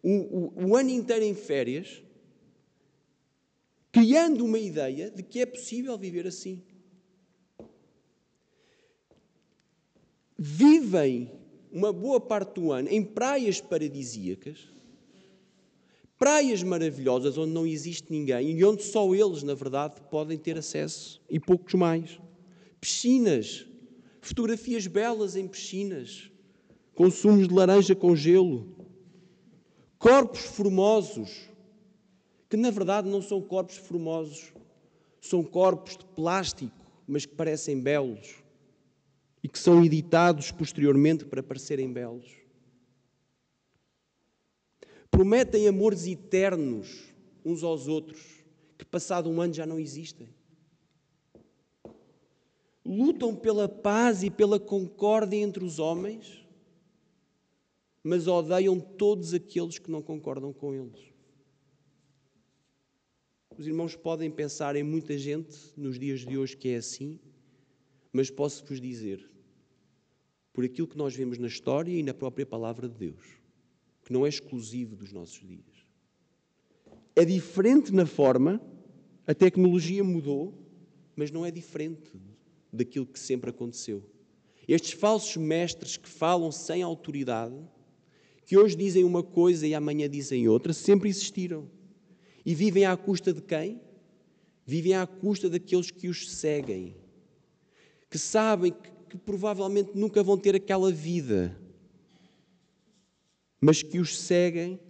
o, 0.00 0.12
o, 0.12 0.68
o 0.68 0.76
ano 0.76 0.90
inteiro 0.90 1.24
em 1.24 1.34
férias, 1.34 2.00
criando 3.90 4.44
uma 4.44 4.58
ideia 4.58 5.10
de 5.10 5.24
que 5.24 5.40
é 5.40 5.46
possível 5.46 5.98
viver 5.98 6.28
assim. 6.28 6.62
Vivem 10.38 11.41
uma 11.72 11.92
boa 11.92 12.20
parte 12.20 12.60
do 12.60 12.70
ano 12.70 12.88
em 12.90 13.02
praias 13.02 13.60
paradisíacas, 13.60 14.68
praias 16.18 16.62
maravilhosas 16.62 17.38
onde 17.38 17.52
não 17.52 17.66
existe 17.66 18.12
ninguém 18.12 18.50
e 18.50 18.64
onde 18.64 18.82
só 18.82 19.12
eles, 19.14 19.42
na 19.42 19.54
verdade, 19.54 20.00
podem 20.10 20.36
ter 20.36 20.58
acesso 20.58 21.20
e 21.30 21.40
poucos 21.40 21.72
mais. 21.74 22.20
Piscinas, 22.78 23.66
fotografias 24.20 24.86
belas 24.86 25.34
em 25.34 25.48
piscinas, 25.48 26.30
consumos 26.94 27.48
de 27.48 27.54
laranja 27.54 27.94
com 27.94 28.14
gelo, 28.14 28.76
corpos 29.98 30.42
formosos, 30.42 31.48
que 32.50 32.56
na 32.56 32.70
verdade 32.70 33.08
não 33.08 33.22
são 33.22 33.40
corpos 33.40 33.78
formosos, 33.78 34.52
são 35.20 35.42
corpos 35.42 35.96
de 35.96 36.04
plástico, 36.04 36.76
mas 37.06 37.24
que 37.24 37.34
parecem 37.34 37.80
belos 37.80 38.41
e 39.42 39.48
que 39.48 39.58
são 39.58 39.84
editados 39.84 40.50
posteriormente 40.52 41.24
para 41.24 41.42
parecerem 41.42 41.92
belos. 41.92 42.42
Prometem 45.10 45.68
amores 45.68 46.06
eternos 46.06 47.12
uns 47.44 47.62
aos 47.62 47.88
outros, 47.88 48.20
que 48.78 48.84
passado 48.84 49.28
um 49.28 49.40
ano 49.40 49.52
já 49.52 49.66
não 49.66 49.78
existem. 49.78 50.28
Lutam 52.84 53.34
pela 53.34 53.68
paz 53.68 54.22
e 54.22 54.30
pela 54.30 54.58
concórdia 54.58 55.36
entre 55.36 55.64
os 55.64 55.78
homens, 55.78 56.46
mas 58.02 58.26
odeiam 58.26 58.80
todos 58.80 59.34
aqueles 59.34 59.78
que 59.78 59.90
não 59.90 60.02
concordam 60.02 60.52
com 60.52 60.74
eles. 60.74 61.12
Os 63.56 63.66
irmãos 63.66 63.94
podem 63.94 64.30
pensar 64.30 64.76
em 64.76 64.82
muita 64.82 65.16
gente 65.18 65.56
nos 65.76 65.98
dias 65.98 66.20
de 66.20 66.38
hoje 66.38 66.56
que 66.56 66.70
é 66.70 66.76
assim, 66.76 67.20
mas 68.12 68.30
posso 68.30 68.64
vos 68.64 68.80
dizer: 68.80 69.30
por 70.52 70.64
aquilo 70.64 70.86
que 70.86 70.98
nós 70.98 71.14
vemos 71.14 71.38
na 71.38 71.46
história 71.46 71.92
e 71.92 72.02
na 72.02 72.12
própria 72.12 72.44
palavra 72.44 72.88
de 72.88 72.94
Deus, 72.94 73.22
que 74.04 74.12
não 74.12 74.26
é 74.26 74.28
exclusivo 74.28 74.94
dos 74.94 75.12
nossos 75.12 75.40
dias. 75.40 75.86
É 77.16 77.24
diferente 77.24 77.92
na 77.92 78.06
forma, 78.06 78.60
a 79.26 79.34
tecnologia 79.34 80.02
mudou, 80.02 80.54
mas 81.16 81.30
não 81.30 81.44
é 81.44 81.50
diferente 81.50 82.10
daquilo 82.72 83.06
que 83.06 83.18
sempre 83.18 83.50
aconteceu. 83.50 84.02
Estes 84.66 84.92
falsos 84.92 85.36
mestres 85.36 85.96
que 85.96 86.08
falam 86.08 86.50
sem 86.52 86.82
autoridade, 86.82 87.56
que 88.46 88.56
hoje 88.56 88.76
dizem 88.76 89.04
uma 89.04 89.22
coisa 89.22 89.66
e 89.66 89.74
amanhã 89.74 90.08
dizem 90.08 90.48
outra, 90.48 90.72
sempre 90.72 91.08
existiram. 91.08 91.68
E 92.44 92.54
vivem 92.54 92.84
à 92.84 92.96
custa 92.96 93.32
de 93.32 93.40
quem? 93.40 93.80
Vivem 94.64 94.94
à 94.94 95.06
custa 95.06 95.48
daqueles 95.48 95.90
que 95.90 96.08
os 96.08 96.30
seguem, 96.30 96.96
que 98.08 98.18
sabem 98.18 98.72
que 98.72 98.90
que 99.12 99.18
provavelmente 99.18 99.90
nunca 99.94 100.22
vão 100.22 100.38
ter 100.38 100.56
aquela 100.56 100.90
vida, 100.90 101.54
mas 103.60 103.82
que 103.82 103.98
os 103.98 104.18
seguem 104.18 104.80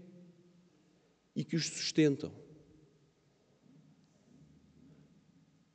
e 1.34 1.42
que 1.42 1.56
os 1.56 1.66
sustentam. 1.66 2.32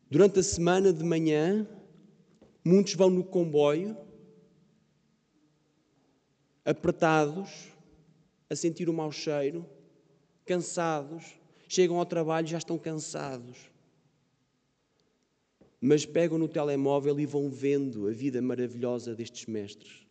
Durante 0.09 0.39
a 0.39 0.43
semana 0.43 0.93
de 0.93 1.03
manhã, 1.03 1.67
muitos 2.63 2.93
vão 2.93 3.09
no 3.09 3.21
comboio, 3.21 3.97
apertados, 6.63 7.49
a 8.49 8.55
sentir 8.55 8.87
o 8.87 8.93
mau 8.93 9.11
cheiro, 9.11 9.69
cansados, 10.45 11.37
chegam 11.67 11.99
ao 11.99 12.05
trabalho 12.05 12.47
e 12.47 12.51
já 12.51 12.59
estão 12.59 12.77
cansados 12.77 13.57
mas 15.79 16.05
pegam 16.05 16.37
no 16.37 16.47
telemóvel 16.47 17.19
e 17.19 17.25
vão 17.25 17.49
vendo 17.49 18.07
a 18.07 18.11
vida 18.11 18.41
maravilhosa 18.41 19.13
destes 19.15 19.45
mestres. 19.45 20.07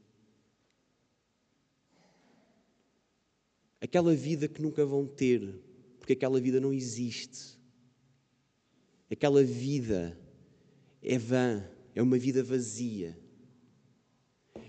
Aquela 3.81 4.15
vida 4.15 4.49
que 4.49 4.63
nunca 4.63 4.87
vão 4.87 5.07
ter, 5.07 5.61
porque 5.99 6.13
aquela 6.13 6.41
vida 6.41 6.61
não 6.61 6.73
existe. 6.73 7.59
Aquela 9.11 9.43
vida 9.43 10.19
é 11.03 11.19
vã, 11.19 11.69
é 11.95 12.03
uma 12.03 12.19
vida 12.19 12.43
vazia. 12.43 13.19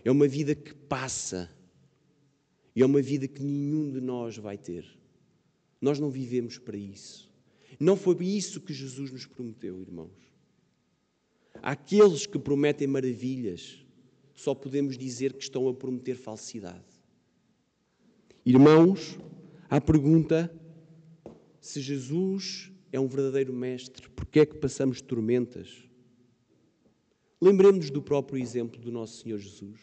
É 0.03 0.11
uma 0.11 0.27
vida 0.27 0.53
que 0.55 0.73
passa. 0.73 1.51
E 2.75 2.81
é 2.81 2.85
uma 2.85 3.01
vida 3.01 3.27
que 3.27 3.41
nenhum 3.41 3.91
de 3.91 3.99
nós 3.99 4.37
vai 4.37 4.57
ter. 4.57 4.85
Nós 5.81 5.99
não 5.99 6.09
vivemos 6.09 6.57
para 6.57 6.77
isso. 6.77 7.31
Não 7.79 7.95
foi 7.95 8.23
isso 8.25 8.61
que 8.61 8.73
Jesus 8.73 9.11
nos 9.11 9.25
prometeu, 9.25 9.81
irmãos. 9.81 10.26
Aqueles 11.61 12.25
que 12.25 12.39
prometem 12.39 12.87
maravilhas, 12.87 13.85
só 14.33 14.53
podemos 14.53 14.97
dizer 14.97 15.33
que 15.33 15.43
estão 15.43 15.67
a 15.67 15.73
prometer 15.73 16.15
falsidade. 16.15 16.85
Irmãos, 18.45 19.17
a 19.69 19.81
pergunta 19.81 20.53
se 21.59 21.81
Jesus 21.81 22.71
é 22.91 22.99
um 22.99 23.07
verdadeiro 23.07 23.53
mestre, 23.53 24.09
porque 24.09 24.39
é 24.39 24.45
que 24.45 24.57
passamos 24.57 25.01
tormentas? 25.01 25.83
Lembremos-nos 27.41 27.89
do 27.91 28.01
próprio 28.01 28.41
exemplo 28.41 28.79
do 28.79 28.91
nosso 28.91 29.21
Senhor 29.21 29.37
Jesus. 29.37 29.79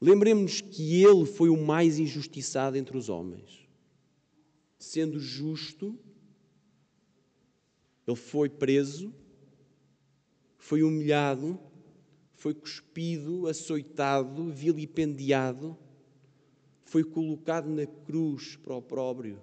Lembremos-nos 0.00 0.60
que 0.60 1.02
ele 1.02 1.26
foi 1.26 1.48
o 1.50 1.56
mais 1.56 1.98
injustiçado 1.98 2.76
entre 2.76 2.96
os 2.96 3.08
homens. 3.08 3.68
Sendo 4.78 5.18
justo, 5.18 5.98
ele 8.08 8.16
foi 8.16 8.48
preso, 8.48 9.14
foi 10.56 10.82
humilhado, 10.82 11.60
foi 12.32 12.54
cuspido, 12.54 13.46
açoitado, 13.46 14.50
vilipendiado, 14.50 15.76
foi 16.84 17.04
colocado 17.04 17.68
na 17.68 17.84
cruz 17.86 18.56
para 18.56 18.72
o 18.72 18.78
opróbrio. 18.78 19.42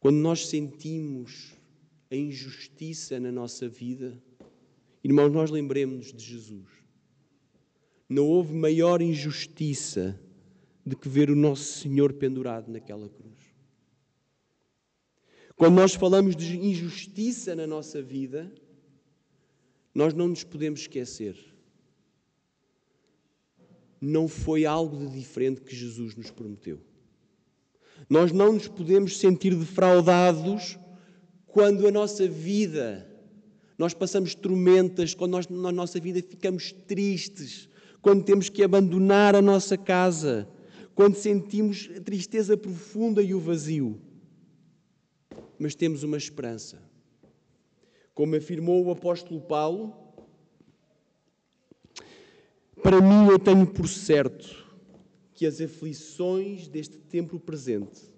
Quando 0.00 0.16
nós 0.16 0.48
sentimos 0.48 1.52
a 2.10 2.16
injustiça 2.16 3.20
na 3.20 3.30
nossa 3.30 3.68
vida, 3.68 4.18
irmãos, 5.04 5.30
nós 5.30 5.50
lembremos 5.50 6.10
de 6.10 6.24
Jesus. 6.24 6.70
Não 8.08 8.26
houve 8.26 8.54
maior 8.54 9.02
injustiça 9.02 10.18
de 10.88 10.96
que 10.96 11.08
ver 11.08 11.30
o 11.30 11.36
nosso 11.36 11.80
Senhor 11.80 12.12
pendurado 12.14 12.70
naquela 12.70 13.08
cruz. 13.08 13.38
Quando 15.56 15.74
nós 15.74 15.94
falamos 15.94 16.36
de 16.36 16.56
injustiça 16.56 17.54
na 17.54 17.66
nossa 17.66 18.00
vida, 18.00 18.52
nós 19.94 20.14
não 20.14 20.28
nos 20.28 20.44
podemos 20.44 20.80
esquecer. 20.80 21.36
Não 24.00 24.28
foi 24.28 24.64
algo 24.64 24.96
de 24.96 25.18
diferente 25.18 25.60
que 25.60 25.74
Jesus 25.74 26.14
nos 26.14 26.30
prometeu. 26.30 26.80
Nós 28.08 28.30
não 28.30 28.52
nos 28.52 28.68
podemos 28.68 29.18
sentir 29.18 29.54
defraudados 29.56 30.78
quando 31.46 31.88
a 31.88 31.90
nossa 31.90 32.28
vida, 32.28 33.10
nós 33.76 33.92
passamos 33.92 34.36
tormentas, 34.36 35.14
quando 35.14 35.32
nós 35.32 35.48
na 35.48 35.72
nossa 35.72 35.98
vida 35.98 36.22
ficamos 36.22 36.70
tristes, 36.70 37.68
quando 38.00 38.22
temos 38.22 38.48
que 38.48 38.62
abandonar 38.62 39.34
a 39.34 39.42
nossa 39.42 39.76
casa, 39.76 40.48
quando 40.98 41.14
sentimos 41.14 41.88
a 41.96 42.00
tristeza 42.00 42.56
profunda 42.56 43.22
e 43.22 43.32
o 43.32 43.38
vazio. 43.38 44.00
Mas 45.56 45.76
temos 45.76 46.02
uma 46.02 46.16
esperança. 46.16 46.82
Como 48.12 48.34
afirmou 48.34 48.84
o 48.84 48.90
apóstolo 48.90 49.40
Paulo, 49.40 49.94
para 52.82 53.00
mim 53.00 53.30
eu 53.30 53.38
tenho 53.38 53.64
por 53.64 53.86
certo 53.86 54.66
que 55.32 55.46
as 55.46 55.60
aflições 55.60 56.66
deste 56.66 56.98
tempo 56.98 57.38
presente 57.38 58.12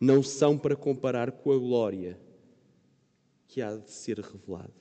não 0.00 0.22
são 0.22 0.56
para 0.56 0.74
comparar 0.74 1.30
com 1.30 1.52
a 1.52 1.58
glória 1.58 2.18
que 3.46 3.60
há 3.60 3.76
de 3.76 3.90
ser 3.90 4.18
revelada. 4.18 4.72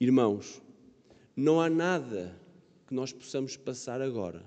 Irmãos, 0.00 0.62
não 1.36 1.60
há 1.60 1.68
nada 1.68 2.40
que 2.92 2.96
nós 2.96 3.10
possamos 3.10 3.56
passar 3.56 4.02
agora, 4.02 4.44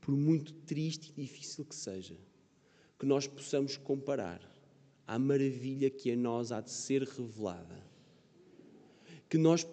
por 0.00 0.16
muito 0.16 0.50
triste 0.50 1.12
e 1.14 1.20
difícil 1.20 1.62
que 1.62 1.74
seja, 1.74 2.16
que 2.98 3.04
nós 3.04 3.26
possamos 3.26 3.76
comparar 3.76 4.40
à 5.06 5.18
maravilha 5.18 5.90
que 5.90 6.10
a 6.10 6.16
nós 6.16 6.50
há 6.50 6.62
de 6.62 6.70
ser 6.70 7.02
revelada. 7.02 7.86
Que 9.28 9.36
nós 9.36 9.66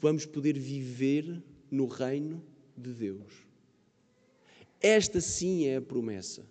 vamos 0.00 0.26
poder 0.26 0.56
viver 0.56 1.42
no 1.72 1.86
reino 1.86 2.40
de 2.76 2.92
Deus. 2.94 3.32
Esta 4.80 5.20
sim 5.20 5.66
é 5.66 5.78
a 5.78 5.82
promessa. 5.82 6.46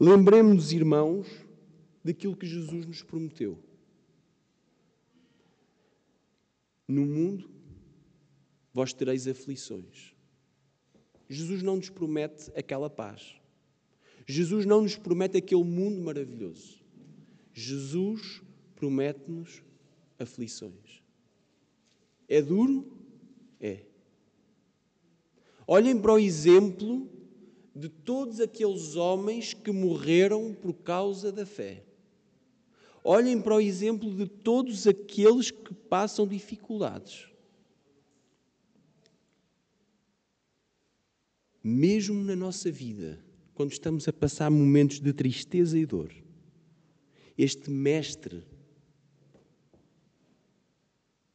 Lembremos-nos, 0.00 0.72
irmãos, 0.72 1.28
daquilo 2.02 2.36
que 2.36 2.48
Jesus 2.48 2.84
nos 2.84 3.04
prometeu. 3.04 3.56
No 6.88 7.06
mundo 7.06 7.59
vós 8.72 8.92
tereis 8.92 9.26
aflições. 9.26 10.14
Jesus 11.28 11.62
não 11.62 11.76
nos 11.76 11.88
promete 11.88 12.50
aquela 12.56 12.90
paz. 12.90 13.34
Jesus 14.26 14.66
não 14.66 14.82
nos 14.82 14.96
promete 14.96 15.38
aquele 15.38 15.64
mundo 15.64 16.00
maravilhoso. 16.00 16.80
Jesus 17.52 18.42
promete-nos 18.76 19.62
aflições. 20.18 21.02
É 22.28 22.40
duro? 22.40 22.86
É. 23.60 23.84
Olhem 25.66 26.00
para 26.00 26.14
o 26.14 26.18
exemplo 26.18 27.08
de 27.74 27.88
todos 27.88 28.40
aqueles 28.40 28.96
homens 28.96 29.54
que 29.54 29.70
morreram 29.70 30.54
por 30.54 30.74
causa 30.74 31.30
da 31.30 31.46
fé. 31.46 31.84
Olhem 33.02 33.40
para 33.40 33.56
o 33.56 33.60
exemplo 33.60 34.12
de 34.14 34.26
todos 34.26 34.86
aqueles 34.86 35.50
que 35.50 35.72
passam 35.72 36.26
dificuldades. 36.26 37.29
Mesmo 41.62 42.22
na 42.24 42.34
nossa 42.34 42.70
vida, 42.70 43.18
quando 43.54 43.72
estamos 43.72 44.08
a 44.08 44.12
passar 44.12 44.50
momentos 44.50 45.00
de 45.00 45.12
tristeza 45.12 45.78
e 45.78 45.84
dor, 45.84 46.12
este 47.36 47.70
Mestre 47.70 48.42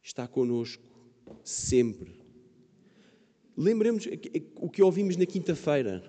está 0.02 0.26
conosco 0.26 0.84
sempre 1.42 2.26
Lembremos 3.56 4.06
o 4.56 4.68
que 4.68 4.82
ouvimos 4.82 5.16
na 5.16 5.24
quinta-feira. 5.24 6.04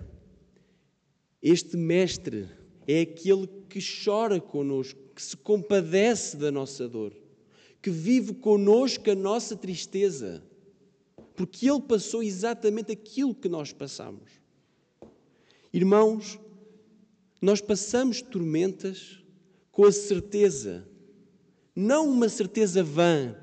Este 1.40 1.78
mestre 1.78 2.46
é 2.86 3.00
aquele 3.00 3.48
que 3.70 3.78
chora 3.80 4.38
conosco, 4.38 5.00
que 5.14 5.22
se 5.22 5.36
compadece 5.36 6.36
da 6.36 6.52
nossa 6.52 6.86
dor, 6.86 7.14
que 7.80 7.88
vive 7.88 8.34
conosco 8.34 9.10
a 9.10 9.14
nossa 9.14 9.56
tristeza, 9.56 10.44
porque 11.38 11.70
ele 11.70 11.80
passou 11.80 12.20
exatamente 12.20 12.90
aquilo 12.90 13.32
que 13.32 13.48
nós 13.48 13.72
passamos. 13.72 14.28
Irmãos, 15.72 16.36
nós 17.40 17.60
passamos 17.60 18.20
tormentas 18.20 19.22
com 19.70 19.84
a 19.84 19.92
certeza, 19.92 20.84
não 21.76 22.10
uma 22.10 22.28
certeza 22.28 22.82
vã, 22.82 23.36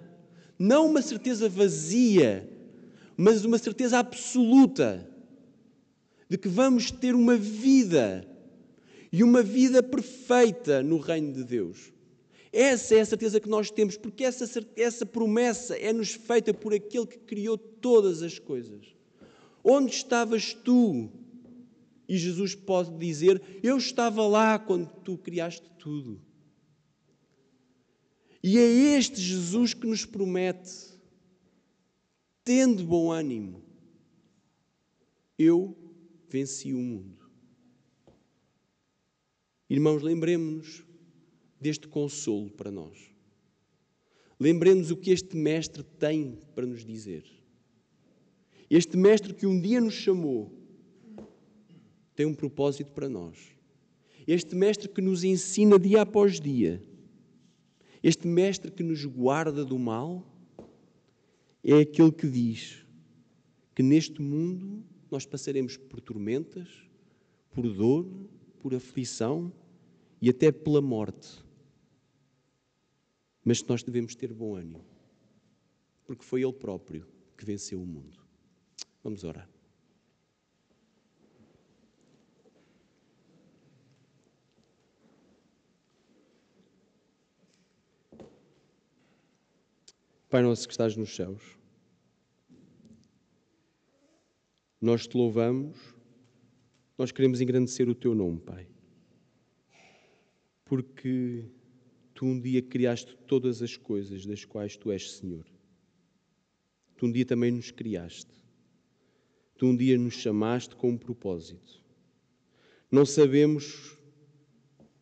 não 0.60 0.88
uma 0.88 1.02
certeza 1.02 1.48
vazia, 1.48 2.50
mas 3.16 3.46
uma 3.46 3.58
certeza 3.58 3.98
absoluta 3.98 5.10
de 6.30 6.38
que 6.38 6.50
vamos 6.50 6.92
ter 6.92 7.16
uma 7.16 7.38
vida 7.38 8.28
e 9.10 9.24
uma 9.24 9.42
vida 9.42 9.82
perfeita 9.82 10.84
no 10.84 10.98
reino 10.98 11.32
de 11.32 11.46
Deus. 11.46 11.94
Essa 12.56 12.96
é 12.96 13.02
a 13.02 13.06
certeza 13.06 13.42
que 13.42 13.50
nós 13.50 13.70
temos, 13.70 13.98
porque 13.98 14.24
essa, 14.24 14.66
essa 14.78 15.06
promessa 15.06 15.78
é-nos 15.78 16.14
feita 16.14 16.54
por 16.54 16.74
aquele 16.74 17.06
que 17.06 17.18
criou 17.18 17.58
todas 17.58 18.22
as 18.22 18.40
coisas. 18.40 18.96
Onde 19.62 19.94
estavas 19.94 20.54
tu? 20.54 21.12
E 22.08 22.18
Jesus 22.18 22.56
pode 22.56 22.98
dizer: 22.98 23.42
Eu 23.62 23.76
estava 23.76 24.26
lá 24.26 24.58
quando 24.58 24.88
tu 25.04 25.18
criaste 25.18 25.70
tudo. 25.78 26.22
E 28.42 28.58
é 28.58 28.98
este 28.98 29.20
Jesus 29.20 29.74
que 29.74 29.86
nos 29.86 30.06
promete 30.06 30.96
tendo 32.42 32.86
bom 32.86 33.12
ânimo, 33.12 33.66
eu 35.38 35.76
venci 36.30 36.74
o 36.74 36.78
mundo. 36.78 37.30
Irmãos, 39.70 40.02
lembremos-nos 40.02 40.86
deste 41.66 41.88
consolo 41.88 42.52
para 42.52 42.70
nós. 42.70 42.96
Lembremos 44.40 44.92
o 44.92 44.96
que 44.96 45.10
este 45.10 45.36
Mestre 45.36 45.82
tem 45.82 46.38
para 46.54 46.64
nos 46.64 46.86
dizer. 46.86 47.26
Este 48.70 48.96
Mestre 48.96 49.34
que 49.34 49.48
um 49.48 49.60
dia 49.60 49.82
nos 49.82 49.96
chamou 49.96 50.54
tem 52.16 52.28
um 52.28 52.36
propósito 52.36 52.92
para 52.92 53.10
nós. 53.10 53.40
Este 54.28 54.56
Mestre 54.56 54.88
que 54.88 55.02
nos 55.02 55.24
ensina 55.24 55.80
dia 55.80 56.04
após 56.04 56.40
dia. 56.40 56.84
Este 58.04 58.28
Mestre 58.28 58.70
que 58.70 58.84
nos 58.84 59.04
guarda 59.04 59.66
do 59.66 59.80
mal 59.80 60.24
é 61.64 61.80
aquele 61.80 62.12
que 62.12 62.30
diz 62.30 62.86
que 63.74 63.82
neste 63.82 64.22
mundo 64.22 64.84
nós 65.10 65.26
passaremos 65.26 65.78
por 65.78 66.00
tormentas, 66.00 66.70
por 67.50 67.68
dor, 67.68 68.06
por 68.60 68.76
aflição 68.76 69.52
e 70.22 70.30
até 70.30 70.52
pela 70.52 70.80
morte. 70.80 71.45
Mas 73.46 73.62
nós 73.64 73.84
devemos 73.84 74.16
ter 74.16 74.34
bom 74.34 74.56
ânimo, 74.56 74.84
porque 76.04 76.26
foi 76.26 76.42
Ele 76.42 76.52
próprio 76.52 77.08
que 77.38 77.46
venceu 77.46 77.80
o 77.80 77.86
mundo. 77.86 78.20
Vamos 79.04 79.24
orar. 79.24 79.48
Pai 90.28 90.42
nosso 90.42 90.68
que 90.68 90.74
estás 90.74 90.98
nos 90.98 91.16
céus, 91.16 91.56
nós 94.82 95.08
te 95.08 95.16
louvamos, 95.16 95.96
nós 96.98 97.12
queremos 97.12 97.40
engrandecer 97.40 97.88
o 97.88 97.96
teu 97.96 98.16
nome, 98.16 98.42
Pai, 98.42 98.68
porque 100.66 101.46
tu 102.16 102.26
um 102.26 102.40
dia 102.40 102.62
criaste 102.62 103.16
todas 103.28 103.62
as 103.62 103.76
coisas 103.76 104.26
das 104.26 104.46
quais 104.46 104.76
tu 104.78 104.90
és 104.90 105.12
Senhor. 105.12 105.46
Tu 106.98 107.06
um 107.06 107.12
dia 107.12 107.26
também 107.26 107.52
nos 107.52 107.72
criaste. 107.72 108.32
Tu 109.58 109.68
um 109.68 109.76
dia 109.76 109.98
nos 109.98 110.14
chamaste 110.14 110.76
com 110.76 110.92
um 110.92 110.98
propósito. 110.98 111.84
Não 112.90 113.06
sabemos 113.06 113.98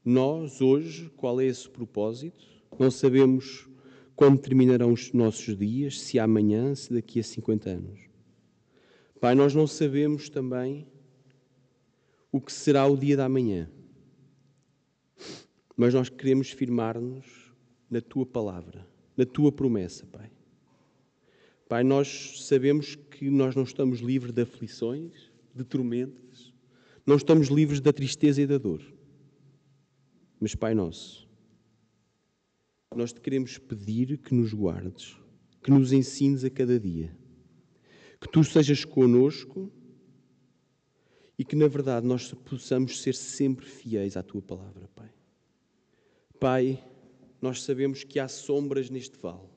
nós 0.04 0.60
hoje 0.60 1.10
qual 1.16 1.40
é 1.40 1.46
esse 1.46 1.70
propósito, 1.70 2.46
não 2.80 2.90
sabemos 2.90 3.70
quando 4.16 4.42
terminarão 4.42 4.92
os 4.92 5.14
nossos 5.14 5.56
dias, 5.56 6.02
se 6.02 6.20
amanhã, 6.20 6.74
se 6.74 6.92
daqui 6.92 7.20
a 7.20 7.24
50 7.24 7.70
anos. 7.70 8.02
Pai, 9.20 9.36
nós 9.36 9.54
não 9.54 9.68
sabemos 9.68 10.30
também 10.30 10.88
o 12.32 12.42
que 12.42 12.52
será 12.52 12.86
o 12.88 12.98
dia 12.98 13.16
da 13.16 13.30
manhã, 13.30 13.70
mas 15.76 15.94
nós 15.94 16.10
queremos 16.10 16.52
firmar-nos 16.52 17.54
na 17.90 18.02
tua 18.02 18.26
palavra, 18.26 18.88
na 19.18 19.26
tua 19.26 19.52
promessa, 19.52 20.06
Pai. 20.06 20.32
Pai, 21.68 21.84
nós 21.84 22.46
sabemos 22.46 22.96
que 22.96 23.30
nós 23.30 23.56
não 23.56 23.64
estamos 23.64 24.00
livres 24.00 24.34
de 24.34 24.42
aflições, 24.42 25.32
de 25.56 25.64
tormentas, 25.64 26.54
não 27.06 27.16
estamos 27.16 27.48
livres 27.48 27.80
da 27.80 27.92
tristeza 27.92 28.42
e 28.42 28.48
da 28.48 28.58
dor. 28.58 28.82
Mas, 30.40 30.56
Pai 30.56 30.74
nosso, 30.74 31.28
nós 32.96 33.12
te 33.12 33.20
queremos 33.20 33.58
pedir 33.58 34.18
que 34.18 34.34
nos 34.34 34.54
guardes, 34.54 35.18
que 35.64 35.72
nos 35.72 35.92
ensines 35.92 36.44
a 36.44 36.50
cada 36.50 36.80
dia, 36.80 37.16
que 38.22 38.30
tu 38.30 38.44
sejas 38.44 38.86
conosco 38.86 39.72
e 41.38 41.44
que, 41.44 41.56
na 41.56 41.68
verdade, 41.68 42.06
nós 42.06 42.32
possamos 42.34 43.02
ser 43.02 43.16
sempre 43.16 43.66
fiéis 43.66 44.16
à 44.16 44.24
tua 44.24 44.42
palavra, 44.42 44.88
Pai. 44.96 45.10
Pai, 46.44 46.84
nós 47.42 47.64
sabemos 47.64 48.04
que 48.04 48.20
há 48.20 48.28
sombras 48.28 48.90
neste 48.90 49.18
vale. 49.18 49.48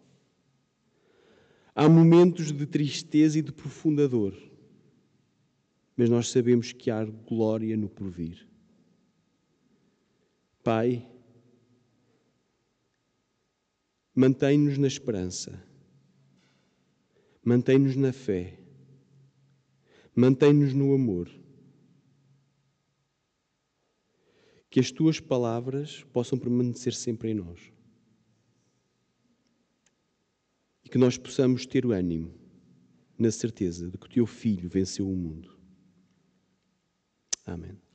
Há 1.74 1.88
momentos 1.88 2.52
de 2.52 2.64
tristeza 2.64 3.40
e 3.40 3.42
de 3.42 3.50
profunda 3.50 4.08
dor, 4.08 4.32
mas 5.96 6.08
nós 6.08 6.28
sabemos 6.28 6.70
que 6.70 6.88
há 6.88 7.04
glória 7.04 7.76
no 7.76 7.88
porvir. 7.88 8.48
Pai, 10.62 11.04
mantém-nos 14.14 14.78
na 14.78 14.86
esperança, 14.86 15.60
mantém-nos 17.44 17.96
na 17.96 18.12
fé, 18.12 18.60
mantém-nos 20.14 20.72
no 20.72 20.94
amor. 20.94 21.28
Que 24.76 24.80
as 24.80 24.90
tuas 24.90 25.18
palavras 25.18 26.04
possam 26.12 26.38
permanecer 26.38 26.92
sempre 26.92 27.30
em 27.30 27.34
nós. 27.34 27.72
E 30.84 30.90
que 30.90 30.98
nós 30.98 31.16
possamos 31.16 31.64
ter 31.64 31.86
o 31.86 31.92
ânimo, 31.92 32.34
na 33.18 33.30
certeza 33.30 33.90
de 33.90 33.96
que 33.96 34.04
o 34.04 34.10
teu 34.10 34.26
filho 34.26 34.68
venceu 34.68 35.08
o 35.10 35.16
mundo. 35.16 35.58
Amém. 37.46 37.85